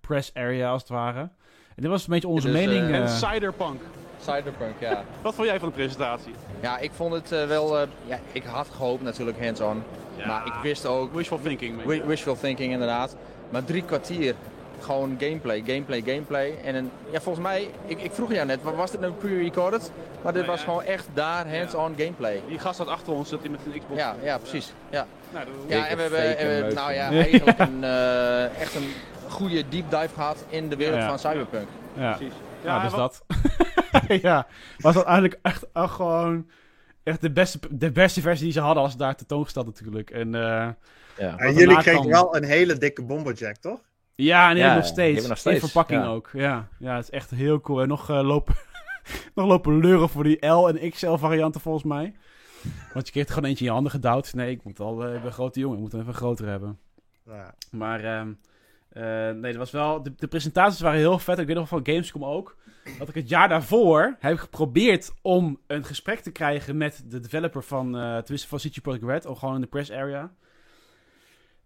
[0.00, 1.20] press area als het ware.
[1.20, 2.88] En dit was een beetje onze mening.
[2.88, 3.80] eh, En Cyberpunk.
[4.20, 5.04] Cyberpunk, ja.
[5.22, 6.32] Wat vond jij van de presentatie?
[6.62, 7.78] Ja, ik vond het eh, wel...
[7.80, 9.82] eh, ja, ik had gehoopt natuurlijk hands-on.
[10.26, 11.14] Maar ik wist ook...
[11.14, 11.82] Wishful thinking.
[12.04, 13.16] Wishful thinking inderdaad.
[13.50, 14.34] Maar drie kwartier
[14.80, 16.54] gewoon gameplay, gameplay, gameplay.
[16.64, 19.90] En een, ja, volgens mij, ik, ik vroeg jou net, wa- was dit nou pre-recorded?
[20.22, 20.66] Maar dit Nee, was ja.
[20.66, 22.42] gewoon echt daar, hands-on gameplay.
[22.48, 24.00] Die gast zat achter ons, zat hij met een Xbox.
[24.00, 24.72] Ja, ja, precies.
[24.90, 28.74] Ja, Nou, dat- ja en we hebben en we- nou ja, eigenlijk een, eh, echt
[28.74, 28.88] een
[29.28, 31.08] goede deep dive gehad in de wereld Ja.
[31.08, 31.68] van Cyberpunk.
[31.96, 32.12] ja.
[32.16, 32.34] Precies.
[32.64, 33.40] Ja, dus wat- dat.
[34.22, 34.46] ja,
[34.78, 36.46] was dat eigenlijk echt oh, gewoon
[37.02, 40.10] echt de beste, de beste versie die ze hadden als daar tentoongesteld natuurlijk.
[40.10, 40.68] En eh,
[41.18, 41.36] Ja.
[41.36, 43.80] En jullie kregen kan- wel een hele dikke bomberjack, toch?
[44.24, 45.28] Ja, en die Ja, hebben nog steeds.
[45.28, 46.08] nog steeds, In verpakking ja.
[46.08, 46.30] ook.
[46.32, 47.80] Ja, ja, het is echt heel cool.
[47.82, 48.54] En nog, eh, lopen,
[49.34, 52.14] nog lopen leuren voor die L en XL varianten volgens mij.
[52.92, 54.34] Want je kreeg er gewoon eentje in je handen gedouwd.
[54.34, 56.46] Nee, ik moet al, eh, ik ben een grote jongen, ik moet hem even groter
[56.48, 56.78] hebben.
[57.26, 57.54] Ja.
[57.70, 58.32] Maar ehm,
[58.88, 60.02] Eh, nee, dat was wel.
[60.02, 61.38] De, de presentaties waren heel vet.
[61.38, 62.56] Ik weet nog van Gamescom ook.
[62.98, 67.62] Dat ik het jaar daarvoor heb geprobeerd om een gesprek te krijgen met de developer
[67.62, 70.32] van, eh tenminste van CG Projekt Red, of gewoon in de press area.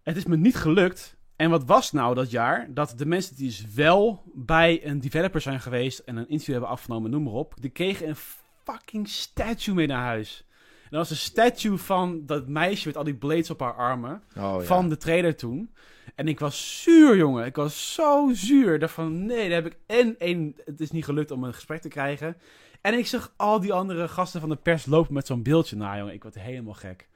[0.02, 1.16] Het is me niet gelukt.
[1.42, 2.66] En wat was nou dat jaar?
[2.70, 6.70] Dat de mensen die dus wel bij een developer zijn geweest en een interview hebben
[6.70, 8.16] afgenomen, noem maar op, die kregen een
[8.64, 10.46] fucking statue mee naar huis.
[10.82, 14.22] En dat was een statue van dat meisje met al die blades op haar armen
[14.36, 14.60] Oh, ja.
[14.60, 15.70] van de trailer toen.
[16.14, 17.46] En ik was zuur, jongen.
[17.46, 18.74] Ik was zo zuur.
[18.74, 19.78] Ik dacht van, nee, daar heb ik...
[19.86, 22.36] En één, het is niet gelukt om een gesprek te krijgen.
[22.80, 25.76] En ik zag al die andere gasten van de pers lopen met zo'n beeldje.
[25.76, 27.08] Nou, jongen, ik word helemaal gek.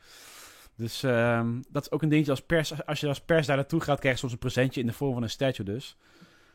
[0.76, 2.86] Dus ehm, dat is ook een dingetje als pers.
[2.86, 5.12] Als je als pers daar naartoe gaat, krijg je soms een presentje in de vorm
[5.12, 5.96] van een statue dus.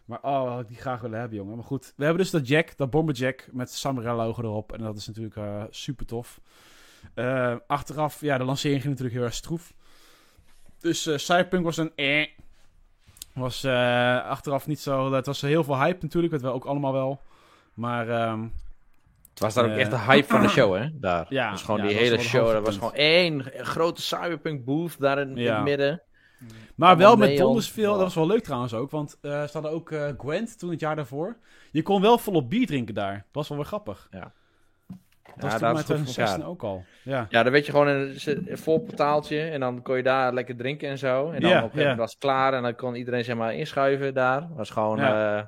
[0.06, 1.56] Maar oh, die graag willen hebben, jongen.
[1.56, 4.74] Maar goed, we hebben dus dat Jack, dat Bomberjack met Samurai logo erop.
[4.74, 6.40] En dat is natuurlijk eh, super tof.
[7.14, 9.74] Eh, achteraf, ja, de lancering ging natuurlijk heel erg stroef.
[10.80, 12.28] Dus eh, Cyberpunk was een eh.
[13.34, 15.14] Was achteraf niet zo...
[15.14, 17.22] Het was heel veel hype natuurlijk, dat we ook allemaal wel.
[17.74, 18.10] Maar...
[18.10, 18.48] ehm,
[19.32, 20.88] Het was daar ook eh, echt de hype van de show, hè?
[20.94, 21.26] Daar.
[21.30, 22.52] Ja, dus gewoon ja, die hele show.
[22.52, 26.02] Dat was gewoon één grote Cyberpunk booth daar in, het midden.
[26.76, 27.92] Maar wel met donders veel.
[27.94, 28.92] Dat was wel leuk trouwens ook.
[28.92, 31.38] Want eh ze hadden ook eh, Gwent toen het jaar daarvoor.
[31.72, 33.14] Je kon wel volop bier drinken daar.
[33.14, 34.08] Dat was wel weer grappig.
[34.12, 34.32] Ja.
[35.36, 36.50] Dat was toen daar met is het goed voor 2016 elkaar.
[36.50, 36.84] ook al.
[37.04, 37.28] Ja.
[37.30, 40.56] Ja, dan weet je gewoon een, een vol portaaltje en dan kon je daar lekker
[40.56, 41.30] drinken en zo.
[41.32, 41.96] En dan Ja, op ja.
[41.96, 44.48] was het klaar en dan kon iedereen zeg maar inschuiven daar.
[44.56, 45.38] was gewoon Ja.
[45.40, 45.46] eh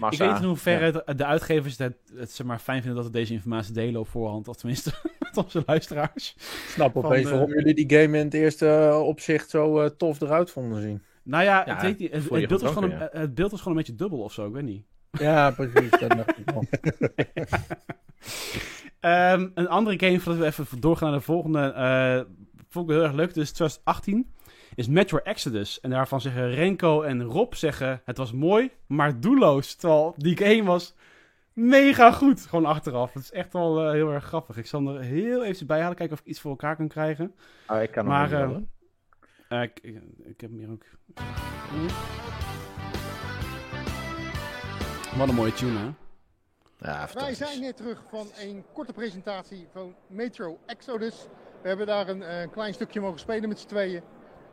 [0.00, 0.14] massa.
[0.14, 1.12] Ik weet niet in hoeverre Ja.
[1.14, 4.48] de, uitgevers het, het zeg maar, fijn vinden dat we deze informatie delen op voorhand.
[4.48, 6.34] Of tenminste met onze luisteraars.
[6.36, 9.90] Ik snap opeens eh, waarom jullie die game in het eerste eh, opzicht zo eh,
[9.90, 11.02] tof eruit vonden zien.
[11.22, 14.18] Nou ja, Ja, het, beeld was gewoon een, het beeld was gewoon een beetje dubbel
[14.18, 14.46] of zo.
[14.46, 14.84] Ik weet niet.
[15.10, 15.90] Ja, precies.
[15.90, 16.64] dat dacht ik wel.
[19.00, 22.20] Ehm, een andere game, voordat we even doorgaan naar de volgende, eh
[22.70, 23.34] vond ik heel erg leuk.
[23.34, 24.32] Dus 2018
[24.74, 25.80] is Metro Exodus.
[25.80, 29.74] En daarvan zeggen Renko en Rob zeggen, het was mooi, maar doelloos.
[29.74, 30.94] Terwijl die game was
[31.52, 33.12] mega goed, gewoon achteraf.
[33.12, 34.56] Het is echt wel eh, heel erg grappig.
[34.56, 36.88] Ik zal hem er heel even bij halen, kijken of ik iets voor elkaar kan
[36.88, 37.34] krijgen.
[37.68, 38.68] Oh, ik kan hem Maar, niet
[39.48, 39.58] eh.
[39.58, 39.94] Eh, ik, ik,
[40.24, 40.84] ik heb hem hier ook.
[45.16, 45.90] Wat een mooie tune, hè?
[46.78, 51.26] Ja, Wij zijn net terug van een korte presentatie van Metro Exodus.
[51.62, 54.02] We hebben daar een eh, klein stukje mogen spelen met z'n tweeën.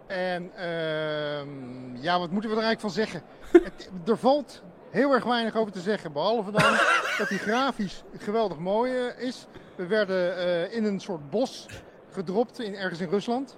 [0.07, 3.21] En ehm, ja, wat moeten we er eigenlijk van zeggen?
[3.63, 6.11] Het, er valt heel erg weinig over te zeggen.
[6.11, 6.71] Behalve dan
[7.17, 9.47] dat hij grafisch geweldig mooi eh, is.
[9.75, 11.65] We werden eh, in een soort bos
[12.11, 13.57] gedropt, in, ergens in Rusland.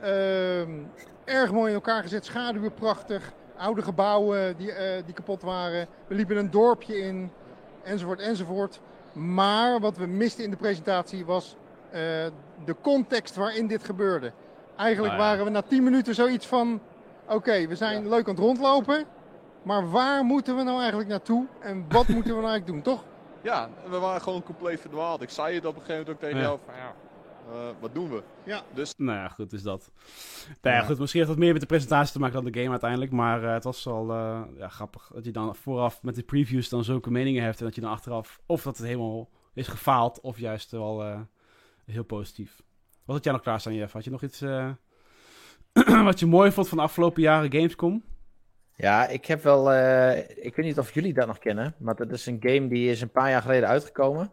[0.00, 0.70] Ehm,
[1.24, 3.32] erg mooi in elkaar gezet, schaduwen prachtig.
[3.56, 5.86] Oude gebouwen die, eh, die kapot waren.
[6.06, 7.30] We liepen een dorpje in
[7.82, 8.80] enzovoort, enzovoort.
[9.12, 11.56] Maar wat we misten in de presentatie was
[12.64, 14.32] de context waarin dit gebeurde.
[14.82, 15.20] Eigenlijk ja.
[15.20, 16.80] waren we na 10 minuten zoiets van:
[17.28, 19.04] oké, we zijn leuk aan het rondlopen.
[19.62, 21.46] Maar waar moeten we nou eigenlijk naartoe?
[21.60, 23.04] En wat moeten we nou eigenlijk doen, toch?
[23.42, 25.22] Ja, we waren gewoon compleet verdwaald.
[25.22, 26.42] Ik zei het op een gegeven moment ook tegen Ja.
[26.42, 26.94] jou van ja,
[27.52, 28.22] eh, wat doen we?
[28.44, 28.62] Ja.
[28.74, 29.90] Dus Nou ja, goed, is dat.
[30.62, 32.70] Nou ja, goed, misschien heeft dat meer met de presentatie te maken dan de game
[32.70, 33.10] uiteindelijk.
[33.10, 36.68] Maar eh, het was wel eh, ja, grappig dat je dan vooraf met de previews
[36.68, 37.58] dan zulke meningen hebt.
[37.58, 41.20] En dat je dan achteraf, of dat het helemaal is gefaald, of juist wel eh,
[41.86, 42.62] heel positief.
[43.04, 43.92] Wat had jij nog klaarstaan, Jeff?
[43.92, 44.70] Had je nog iets eh,
[46.04, 48.04] wat je mooi vond van de afgelopen jaren Gamescom?
[48.76, 49.72] Ja, ik heb wel.
[49.72, 51.74] eh, ik weet niet of jullie dat nog kennen.
[51.78, 54.32] Maar dat is een game die is een paar jaar geleden uitgekomen.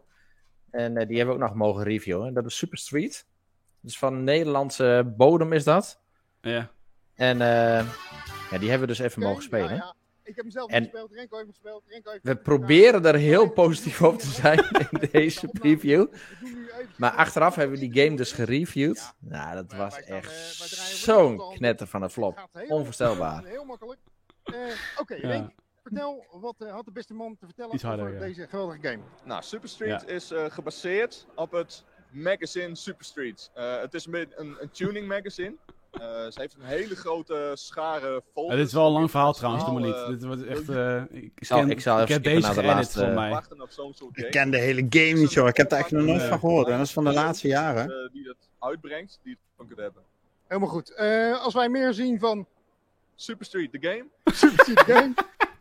[0.70, 2.26] En eh, die hebben we ook nog mogen reviewen.
[2.26, 3.26] En dat is Super Street.
[3.80, 6.00] Dus van Nederlandse bodem is dat.
[6.40, 6.70] Ja.
[7.14, 7.86] En eh,
[8.50, 9.94] ja, die hebben we dus even mogen spelen.
[10.22, 11.82] Ik heb hem zelf En- gespeeld, Renko heeft gespeeld.
[11.86, 14.58] Renko heeft We proberen er heel positief over te zijn
[14.90, 16.06] in deze preview.
[16.96, 19.12] Maar achteraf hebben we die game dus gereviewd.
[19.18, 20.32] Nou, dat was echt
[20.96, 22.48] zo'n knetter van een flop.
[22.68, 23.44] Onvoorstelbaar.
[23.44, 24.00] Heel makkelijk.
[24.44, 24.54] Eh,
[24.96, 25.28] Oké, Ja.
[25.28, 25.50] Renk,
[25.82, 28.24] vertel wat eh, had de beste man te vertellen Iets harder, over ja.
[28.26, 29.02] deze geweldige game.
[29.24, 30.06] Nou, Super Street Ja.
[30.14, 33.50] is eh, gebaseerd op het magazine Super Street.
[33.54, 35.54] Eh, het is een, beetje een, een tuning magazine.
[35.90, 38.50] Eh, ze heeft een hele grote schare vol.
[38.50, 40.06] Ja, dit is wel een lang verhaal trouwens, doe maar niet.
[40.06, 40.68] Dit wordt echt...
[40.68, 43.40] eh, ik, zal- ken- ik zal even heb skippen deze naar de laatste- van mij.
[44.12, 45.48] Ik ken de hele game niet, joh.
[45.48, 46.66] Ik heb er echt nog nooit van gehoord.
[46.68, 47.82] En dat is van de laatste jaren.
[47.90, 50.02] Eh, die dat uitbrengt, die het van kunt hebben.
[50.46, 50.94] Helemaal goed.
[50.94, 52.46] Eh, als wij meer zien van
[53.14, 54.04] Super Street, de game.
[54.36, 55.12] Super Street the Game.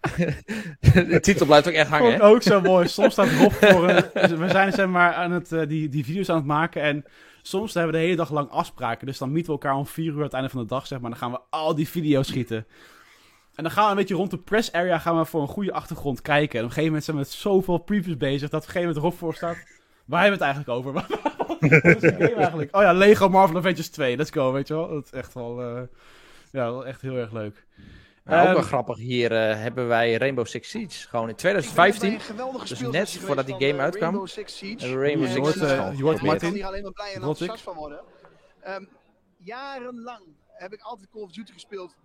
[1.10, 2.88] De titel blijft ook echt hangen, ik ook zo mooi.
[2.88, 4.38] Soms staat Rob voor een...
[4.40, 7.06] We zijn zeg maar aan het, die, die video's aan het maken en
[7.42, 9.08] soms hebben we de hele dag lang afspraken.
[9.08, 11.00] Dus dan mieten we elkaar om vier uur aan het einde van de dag, zeg
[11.00, 11.10] maar.
[11.10, 12.66] Dan gaan we al die video's schieten.
[13.56, 15.74] En dan gaan we een beetje rond de press area gaan we voor een goede
[15.74, 16.60] achtergrond kijken.
[16.60, 18.88] En op een gegeven moment zijn we met zoveel previews bezig dat op een gegeven
[18.88, 19.58] moment Rob voor staat.
[20.06, 20.94] Waar hebben we het eigenlijk over?
[20.94, 22.76] Wat is de game eigenlijk?
[22.76, 24.18] Oh ja, Lego Marvel Avengers 2.
[24.18, 24.90] Let's go, weet je wel.
[24.90, 25.82] Dat is echt wel, eh,
[26.52, 27.66] ja, wel echt heel erg leuk.
[28.30, 31.08] Nou, ook Ehm, wel grappig, hier eh, hebben wij Rainbow Six Siege.
[31.08, 34.02] Gewoon in 2015, een geweldige dus net voordat die game eh, uitkwam.
[34.10, 35.00] Rainbow Six Siege.
[35.00, 36.22] Rainbow Six eh, je hoort geprobeerd.
[36.22, 36.34] Martin.
[36.34, 38.00] Ik kan hier alleen maar blij en enthousiast van worden.
[38.62, 38.84] Ehm,
[39.38, 41.96] jarenlang heb ik altijd Call of Duty gespeeld.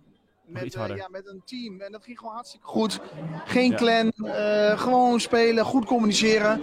[0.45, 1.81] Met, eh, ja, met een team.
[1.81, 2.99] En dat ging gewoon hartstikke goed.
[3.45, 3.75] Geen Ja.
[3.77, 4.11] clan.
[4.27, 5.65] eh, gewoon spelen.
[5.65, 6.61] Goed communiceren.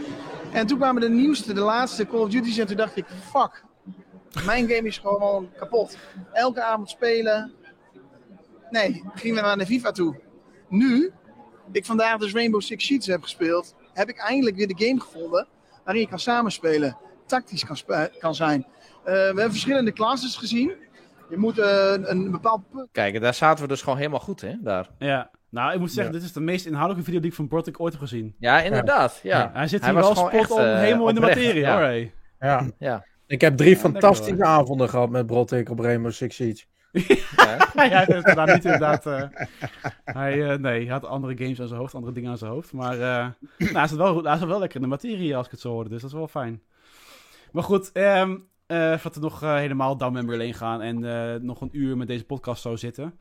[0.52, 2.58] En toen kwamen de nieuwste, de laatste Call of Duty's.
[2.58, 3.64] En toen dacht ik, fuck.
[4.44, 5.96] Mijn game is gewoon kapot.
[6.32, 7.52] Elke avond spelen.
[8.72, 10.20] Nee, gingen we naar de FIFA toe.
[10.68, 11.12] Nu,
[11.72, 15.46] ik vandaag dus Rainbow Six Siege heb gespeeld, heb ik eindelijk weer de game gevonden
[15.84, 16.96] waarin je kan samenspelen,
[17.26, 18.66] tactisch kan, kan zijn.
[19.04, 20.72] Eh, we hebben verschillende classes gezien.
[21.30, 22.88] Je moet eh, een, een bepaald punt.
[22.92, 24.54] Kijk, daar zaten we dus gewoon helemaal goed, hè?
[24.60, 24.88] Daar.
[24.98, 25.30] Ja.
[25.48, 27.92] Nou, ik moet zeggen, dit is de meest inhoudelijke video die ik van Brotek ooit
[27.92, 28.34] heb gezien.
[28.38, 29.20] Ja, inderdaad.
[29.22, 29.50] Ja.
[29.52, 31.72] Hij zit Hij hier was wel spot echt, on eh, helemaal in de materie, ja.
[31.72, 31.82] hoor.
[31.82, 32.14] hey.
[32.40, 32.70] Ja.
[32.78, 33.06] Ja.
[33.26, 36.64] Ik heb drie fantastische avonden gehad met Brotik op Rainbow Six Siege.
[36.92, 37.70] Ja.
[37.74, 39.06] hij heeft inderdaad niet inderdaad...
[39.06, 39.28] eh,
[40.04, 42.72] hij, eh, nee, hij had andere games aan zijn hoofd, andere dingen aan zijn hoofd.
[42.72, 43.26] Maar eh,
[43.58, 45.70] nou, hij, zit wel, hij zit wel lekker in de materie als ik het zo
[45.70, 46.62] hoorde, dus dat is wel fijn.
[47.52, 48.36] Maar goed, ehm
[48.66, 52.24] eh voordat we nog helemaal down memory lane gaan en nog een uur met deze
[52.24, 53.18] podcast zo zitten.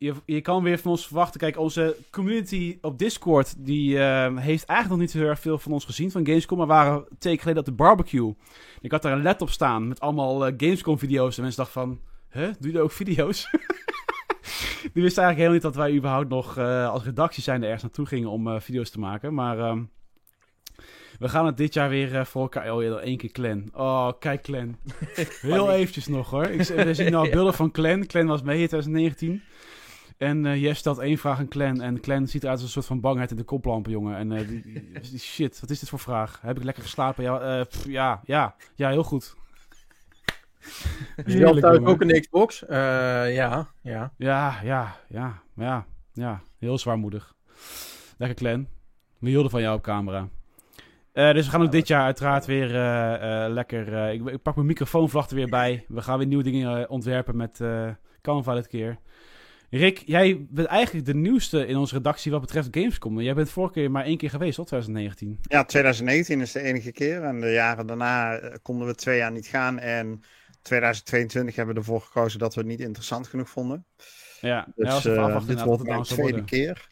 [0.00, 1.40] Je, je kan weer van ons verwachten.
[1.40, 5.58] Kijk, onze community op Discord, die eh, heeft eigenlijk nog niet zo heel erg veel
[5.58, 6.58] van ons gezien van Gamescom.
[6.58, 8.34] Maar waren teken geleden op de barbecue.
[8.80, 11.36] Ik had daar een laptop staan met allemaal eh, Gamescom video's.
[11.36, 12.00] En mensen dachten van,
[12.30, 13.50] huh, doe je ook video's?
[14.92, 17.82] Die wisten eigenlijk helemaal niet dat wij überhaupt nog eh, als redactie zijn er ergens
[17.82, 19.34] naartoe gingen om eh, video's te maken.
[19.34, 19.82] Maar ehm,
[21.18, 22.72] we gaan het dit jaar weer eh, voor elkaar.
[22.74, 23.68] Oh ja, één keer Clan.
[23.74, 24.76] Oh, kijk Clan.
[25.40, 26.46] Heel eventjes nog hoor.
[26.46, 28.06] Ik, we zien nou beelden van Clan.
[28.06, 29.42] Clan was mee in 2019.
[30.18, 31.80] En eh Jeff stelt één vraag aan Clan.
[31.80, 34.16] En Clan ziet eruit als een soort van bangheid in de koplampen, jongen.
[34.16, 36.38] En die, die- die- shit, wat is dit voor vraag?
[36.42, 37.24] Heb ik lekker geslapen?
[37.24, 39.36] Ja, pff, ja, ja, ja, heel goed.
[41.26, 42.66] Je zelf thuis ook een Xbox?
[42.66, 42.76] Eh,
[43.34, 44.12] ja, ja.
[44.16, 46.42] Ja, ja, ja, ja, ja.
[46.58, 47.34] Heel zwaarmoedig.
[48.18, 48.66] Lekker Clan.
[49.18, 50.28] We hielden van jou op camera.
[51.12, 53.94] Eh, dus we gaan ook dit jaar uiteraard weer eh, eh, lekker...
[53.94, 55.84] eh, ik, ik pak mijn microfoonvlag er weer bij.
[55.88, 57.88] We gaan weer nieuwe dingen ontwerpen met eh
[58.22, 58.98] Canva dit keer.
[59.70, 63.20] Rick, jij bent eigenlijk de nieuwste in onze redactie wat betreft Gamescom.
[63.20, 64.66] Jij bent vorige keer maar één keer geweest, toch?
[64.66, 65.38] 2019.
[65.42, 67.22] Ja, 2019 is de enige keer.
[67.22, 69.78] En de jaren daarna konden we twee jaar niet gaan.
[69.78, 70.20] En
[70.62, 73.86] 2022 hebben we ervoor gekozen dat we het niet interessant genoeg vonden.
[74.40, 76.44] Ja, Dus ja, eh, dit wordt mijn zou tweede worden.
[76.44, 76.88] keer.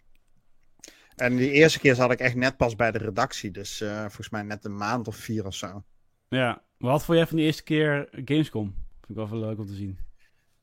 [1.16, 3.50] En die eerste keer zat ik echt net pas bij de redactie.
[3.50, 5.84] Dus eh, volgens mij net een maand of vier of zo.
[6.28, 8.64] Ja, wat vond jij van de eerste keer Gamescom?
[8.74, 9.98] Vind ik wel veel leuk om te zien.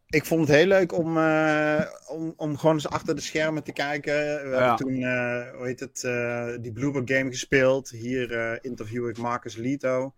[0.08, 3.72] Ik vond het heel leuk om, eh, om, om gewoon eens achter de schermen te
[3.74, 4.14] kijken.
[4.14, 4.58] We Ja.
[4.60, 4.96] hebben toen,
[5.58, 6.02] hoe heet het,
[6.64, 7.90] die Bloober game gespeeld.
[7.90, 10.14] Hier interview ik Marcus Lito.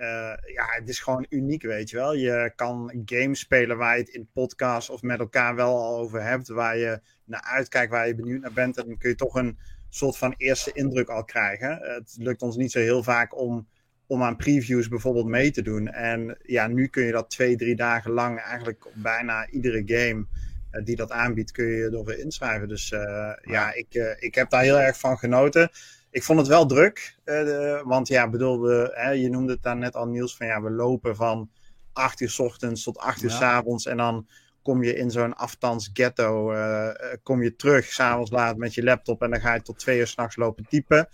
[0.00, 2.14] Eh, ja, het is gewoon uniek, weet je wel.
[2.14, 6.22] Je kan games spelen waar je het in podcast of met elkaar wel al over
[6.22, 6.48] hebt.
[6.48, 8.76] Waar je naar uitkijkt, waar je benieuwd naar bent.
[8.76, 11.78] En dan kun je toch een soort van eerste indruk al krijgen.
[11.82, 13.68] Het lukt ons niet zo heel vaak om,
[14.06, 15.88] om aan previews bijvoorbeeld mee te doen.
[15.88, 20.26] En ja, nu kun je dat twee, drie dagen lang eigenlijk op bijna iedere game
[20.70, 22.68] eh, die dat aanbiedt, kun je je erover inschrijven.
[22.68, 25.70] Dus eh, ja, ik, ik heb daar heel erg van genoten.
[26.10, 29.76] Ik vond het wel druk, eh, want ja, bedoel, we, hè, je noemde het daar
[29.76, 31.50] net al Niels, van ja, we lopen van
[31.92, 33.36] 8 uur s ochtends tot 8 uur Ja.
[33.36, 34.26] s avonds en dan
[34.62, 38.82] kom je in zo'n aftans ghetto, eh, eh, kom je terug s'avonds laat met je
[38.82, 41.08] laptop en dan ga je tot twee uur s'nachts lopen typen.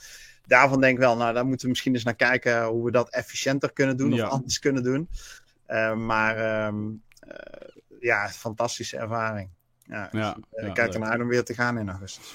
[0.47, 3.11] Daarvan denk ik wel, nou, daar moeten we misschien eens naar kijken hoe we dat
[3.11, 4.24] efficiënter kunnen doen Ja.
[4.26, 5.09] of anders kunnen doen.
[6.07, 6.84] Maar ehm,
[7.20, 7.68] eh,
[8.01, 9.51] ja, fantastische ervaring.
[9.82, 12.34] Ja, Ja, ik ja, kijk ernaar uit om weer te gaan in augustus.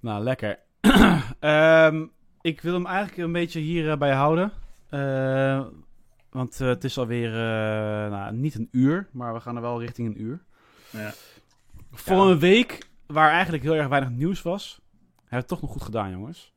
[0.00, 0.58] Nou, lekker.
[1.40, 2.06] Ehm,
[2.40, 4.52] ik wil hem eigenlijk een beetje hierbij houden.
[4.88, 5.64] Eh,
[6.30, 9.80] want eh, het is alweer eh, nou, niet een uur, maar we gaan er wel
[9.80, 10.44] richting een uur.
[10.90, 11.12] Ja.
[11.92, 14.80] Voor een week waar eigenlijk heel erg weinig nieuws was,
[15.14, 16.54] hebben we het toch nog goed gedaan, jongens.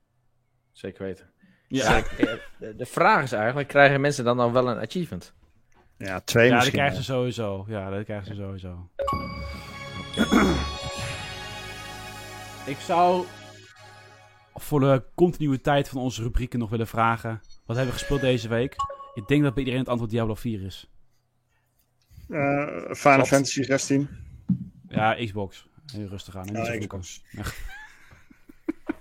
[0.72, 1.30] Zeker weten.
[1.68, 1.96] Ja.
[2.18, 5.34] Ja, de, de vraag is eigenlijk, krijgen mensen dan dan wel een achievement?
[5.98, 6.80] Ja, twee Ja, dat misschien.
[6.80, 7.66] krijgen ze sowieso.
[7.68, 8.90] Ja, dat krijgen ze sowieso.
[12.66, 13.26] Ik zou
[14.62, 17.42] voor de continuïteit van onze rubrieken nog willen vragen.
[17.66, 18.76] Wat hebben we gespeeld deze week?
[19.14, 20.90] Ik denk dat bij iedereen het antwoord Diablo 4 is.
[22.30, 22.38] Eh,
[22.96, 23.28] Final Klopt.
[23.28, 24.10] Fantasy 16.
[24.88, 25.68] Ja, Xbox.
[25.94, 26.48] Heel rustig aan.
[26.52, 27.22] Ja, Xbox.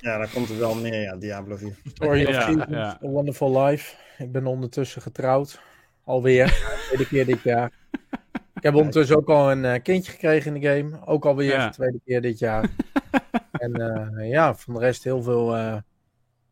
[0.01, 1.77] Ja, daar komt het wel neer, ja, Diablo 4.
[1.85, 2.89] Story of Ja.
[2.89, 3.95] A Wonderful Life.
[4.19, 5.61] Ik ben ondertussen getrouwd.
[6.05, 6.47] Alweer.
[6.87, 7.73] tweede keer dit jaar.
[8.55, 11.07] Ik heb ondertussen ook al een eh, kindje gekregen in de game.
[11.07, 11.67] Ook alweer Ja.
[11.67, 12.71] de tweede keer dit jaar.
[13.59, 15.77] en eh, ja, van de rest heel veel eh,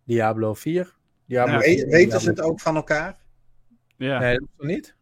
[0.05, 0.95] Diablo 4.
[1.27, 3.17] Diablo Nou, 4 we- en weten Diablo ze het ook van elkaar?
[3.97, 4.19] Ja.
[4.19, 4.95] Nee, dat is niet?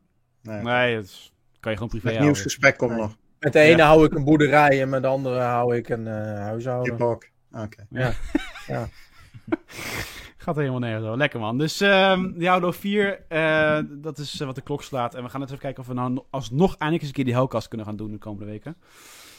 [0.42, 0.62] Nee.
[0.62, 2.24] Nee, dat is- kan je gewoon privé Het houden.
[2.42, 3.16] nieuwsgesprek komt nog.
[3.38, 6.14] Met de ene hou ik een boerderij en met de andere hou ik een eh
[6.38, 6.92] huishouden.
[6.92, 7.28] Hiphok.
[7.52, 7.86] Oké.
[7.90, 8.12] Ja.
[8.66, 8.88] ja.
[10.36, 11.16] Gaat helemaal nergens over.
[11.18, 11.58] Lekker man.
[11.58, 15.14] Dus ehm Diablo 4, eh, dat is wat de klok slaat.
[15.14, 17.24] En we gaan net even kijken of we nou no- alsnog eindelijk eens een keer
[17.24, 18.76] die Hellcast kunnen gaan doen de komende weken.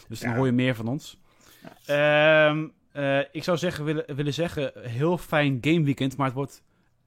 [0.07, 0.35] Dus dan Ja.
[0.35, 1.19] hoor je meer van ons.
[1.85, 6.63] Ehm, eh, ik zou zeggen, willen, willen zeggen, heel fijn gameweekend, maar het wordt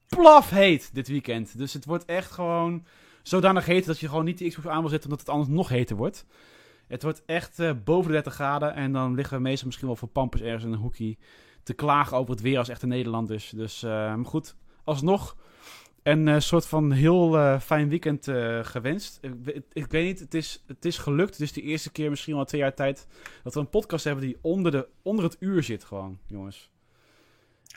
[0.07, 1.57] plaf heet dit weekend.
[1.57, 2.85] Dus het wordt echt gewoon
[3.23, 5.69] zodanig heet dat je gewoon niet de Xbox aan wil zetten omdat het anders nog
[5.69, 6.25] heter wordt.
[6.87, 9.97] Het wordt echt eh, boven de 30 graden en dan liggen we meestal misschien wel
[9.97, 11.17] voor pampers ergens in een hoekje
[11.63, 13.49] te klagen over het weer als echte Nederlanders.
[13.49, 15.35] Dus maar goed, alsnog
[16.03, 19.19] een eh, soort van heel eh, fijn weekend eh, gewenst.
[19.21, 21.31] Ik, ik weet niet, het is, het is gelukt.
[21.31, 23.07] Het is de eerste keer misschien al twee jaar tijd
[23.43, 26.69] dat we een podcast hebben die onder, de, onder het uur zit gewoon, jongens.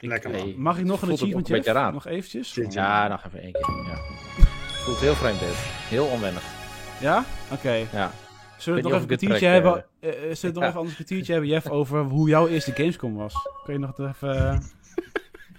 [0.00, 0.54] Ik- Lekker man.
[0.60, 1.66] Mag ik nog een achievement, Jeff?
[1.66, 1.92] raar.
[1.92, 2.54] Nog eventjes?
[2.68, 3.74] Ja, nog even één keer.
[3.88, 3.96] Ja.
[4.68, 5.54] Voelt heel vreemd dit.
[5.88, 6.42] Heel onwennig.
[7.00, 7.24] Ja?
[7.52, 7.72] Oké.
[7.92, 8.12] Ja.
[8.58, 9.84] Zullen we nog even een kwartiertje hebben?
[10.00, 13.34] zullen we nog even anders een kwartiertje hebben, Jeff, over hoe jouw eerste Gamescom was?
[13.64, 14.62] Kun je nog even...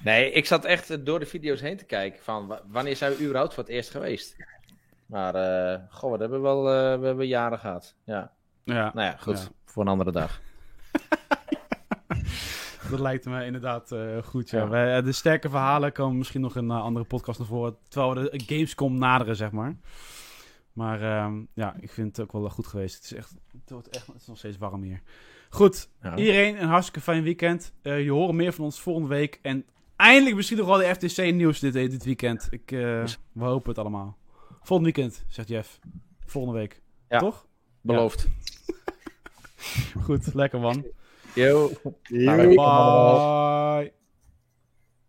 [0.03, 3.23] Nee, ik zat echt door de video's heen te kijken van wa- wanneer zijn we
[3.23, 4.35] überhaupt voor het eerst geweest.
[5.05, 7.95] Maar, eh goh, wat hebben we wel eh, we hebben jaren gehad.
[8.05, 8.31] Ja.
[8.63, 8.91] Ja.
[8.93, 9.39] Nou ja, goed.
[9.39, 9.47] Ja.
[9.65, 10.41] Voor een andere dag.
[12.89, 14.49] Dat lijkt me inderdaad eh, goed.
[14.49, 15.01] Ja.
[15.01, 17.77] De sterke verhalen komen misschien nog in een andere podcast naar voren.
[17.87, 19.75] Terwijl we de Gamescom naderen, zeg maar.
[20.73, 22.95] Maar ehm, ja, ik vind het ook wel goed geweest.
[22.95, 25.01] Het is, echt, het wordt echt het is nog steeds warm hier.
[25.49, 26.15] Goed, Ja.
[26.15, 27.73] iedereen een hartstikke fijn weekend.
[27.81, 29.39] Je hoort meer van ons volgende week.
[29.41, 29.65] En
[29.95, 32.47] eindelijk misschien nog wel de FTC-nieuws dit, dit weekend.
[32.51, 34.17] Ik, eh, we hopen het allemaal.
[34.61, 35.79] Volgend weekend, zegt Jeff.
[36.25, 36.81] Volgende week.
[37.09, 37.19] Ja.
[37.19, 37.45] Toch?
[37.81, 38.27] Beloofd.
[40.03, 40.85] Goed, lekker man.
[41.35, 41.71] Yo.
[42.09, 43.93] Bye.